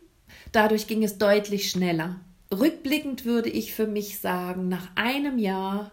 Dadurch 0.52 0.88
ging 0.88 1.04
es 1.04 1.18
deutlich 1.18 1.72
schneller. 1.72 2.20
Rückblickend 2.52 3.24
würde 3.24 3.50
ich 3.50 3.74
für 3.74 3.88
mich 3.88 4.20
sagen, 4.20 4.68
nach 4.68 4.90
einem 4.96 5.40
Jahr 5.40 5.92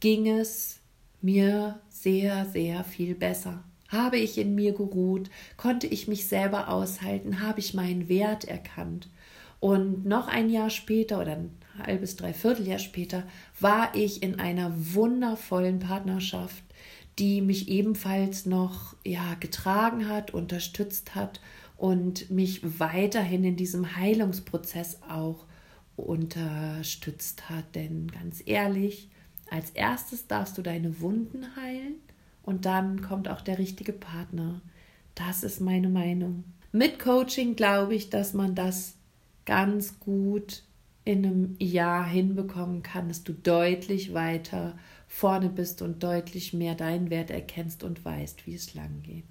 ging 0.00 0.26
es 0.28 0.80
mir 1.20 1.78
sehr, 1.90 2.46
sehr 2.46 2.84
viel 2.84 3.14
besser. 3.14 3.62
Habe 3.88 4.16
ich 4.18 4.38
in 4.38 4.54
mir 4.54 4.72
geruht, 4.72 5.30
konnte 5.56 5.86
ich 5.86 6.08
mich 6.08 6.28
selber 6.28 6.68
aushalten, 6.68 7.40
habe 7.42 7.60
ich 7.60 7.74
meinen 7.74 8.08
Wert 8.08 8.44
erkannt. 8.44 9.08
Und 9.60 10.06
noch 10.06 10.28
ein 10.28 10.50
Jahr 10.50 10.70
später 10.70 11.20
oder 11.20 11.32
ein 11.32 11.50
halbes, 11.78 12.16
dreiviertel 12.16 12.66
Jahr 12.66 12.78
später 12.78 13.24
war 13.60 13.94
ich 13.94 14.22
in 14.22 14.38
einer 14.38 14.72
wundervollen 14.94 15.80
Partnerschaft, 15.80 16.62
die 17.18 17.40
mich 17.40 17.68
ebenfalls 17.68 18.46
noch 18.46 18.94
ja 19.04 19.34
getragen 19.40 20.08
hat, 20.08 20.32
unterstützt 20.32 21.14
hat 21.14 21.40
und 21.76 22.30
mich 22.30 22.60
weiterhin 22.78 23.44
in 23.44 23.56
diesem 23.56 23.96
Heilungsprozess 23.96 25.00
auch 25.08 25.46
unterstützt 25.96 27.48
hat. 27.48 27.74
Denn 27.74 28.08
ganz 28.08 28.42
ehrlich, 28.46 29.08
als 29.50 29.70
erstes 29.70 30.26
darfst 30.26 30.56
du 30.58 30.62
deine 30.62 31.00
Wunden 31.00 31.56
heilen 31.56 31.94
und 32.42 32.64
dann 32.66 33.02
kommt 33.02 33.28
auch 33.28 33.40
der 33.40 33.58
richtige 33.58 33.92
Partner. 33.92 34.60
Das 35.14 35.42
ist 35.42 35.60
meine 35.60 35.88
Meinung. 35.88 36.44
Mit 36.70 36.98
Coaching 36.98 37.56
glaube 37.56 37.94
ich, 37.94 38.10
dass 38.10 38.34
man 38.34 38.54
das 38.54 38.97
ganz 39.48 39.98
gut 39.98 40.62
in 41.06 41.24
einem 41.24 41.56
Jahr 41.58 42.06
hinbekommen 42.06 42.82
kann, 42.82 43.08
dass 43.08 43.24
du 43.24 43.32
deutlich 43.32 44.12
weiter 44.12 44.78
vorne 45.06 45.48
bist 45.48 45.80
und 45.80 46.02
deutlich 46.02 46.52
mehr 46.52 46.74
deinen 46.74 47.08
Wert 47.08 47.30
erkennst 47.30 47.82
und 47.82 48.04
weißt, 48.04 48.46
wie 48.46 48.54
es 48.54 48.74
lang 48.74 49.00
geht. 49.02 49.24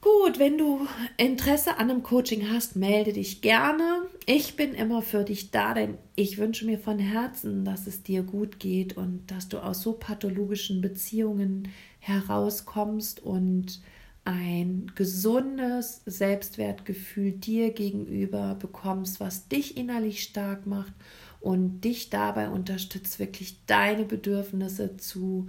Gut, 0.00 0.38
wenn 0.38 0.56
du 0.56 0.86
Interesse 1.16 1.78
an 1.78 1.90
einem 1.90 2.04
Coaching 2.04 2.48
hast, 2.52 2.76
melde 2.76 3.12
dich 3.12 3.40
gerne. 3.40 4.02
Ich 4.24 4.54
bin 4.54 4.72
immer 4.72 5.02
für 5.02 5.24
dich 5.24 5.50
da, 5.50 5.74
denn 5.74 5.98
ich 6.14 6.38
wünsche 6.38 6.64
mir 6.64 6.78
von 6.78 7.00
Herzen, 7.00 7.64
dass 7.64 7.88
es 7.88 8.04
dir 8.04 8.22
gut 8.22 8.60
geht 8.60 8.96
und 8.96 9.32
dass 9.32 9.48
du 9.48 9.58
aus 9.58 9.82
so 9.82 9.94
pathologischen 9.94 10.80
Beziehungen 10.80 11.72
herauskommst 11.98 13.20
und 13.20 13.80
ein 14.24 14.90
gesundes 14.94 16.02
Selbstwertgefühl 16.06 17.32
dir 17.32 17.72
gegenüber 17.72 18.54
bekommst, 18.54 19.20
was 19.20 19.48
dich 19.48 19.76
innerlich 19.76 20.22
stark 20.22 20.66
macht 20.66 20.92
und 21.40 21.82
dich 21.82 22.08
dabei 22.08 22.48
unterstützt, 22.48 23.18
wirklich 23.18 23.58
deine 23.66 24.04
Bedürfnisse 24.04 24.96
zu 24.96 25.48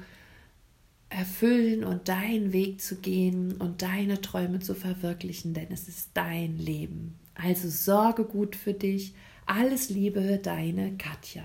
erfüllen 1.10 1.86
und 1.86 2.10
deinen 2.10 2.52
Weg 2.52 2.82
zu 2.82 2.98
gehen 2.98 3.54
und 3.54 3.82
deine 3.82 4.20
Träume 4.20 4.60
zu 4.60 4.76
verwirklichen, 4.76 5.54
denn 5.54 5.68
es 5.72 5.88
ist 5.88 6.10
dein 6.14 6.58
Leben. 6.58 7.16
Also 7.36 7.70
sorge 7.70 8.26
gut 8.26 8.56
für 8.56 8.74
dich. 8.74 9.14
Alles 9.46 9.90
Liebe, 9.90 10.40
deine 10.42 10.98
Katja. 10.98 11.44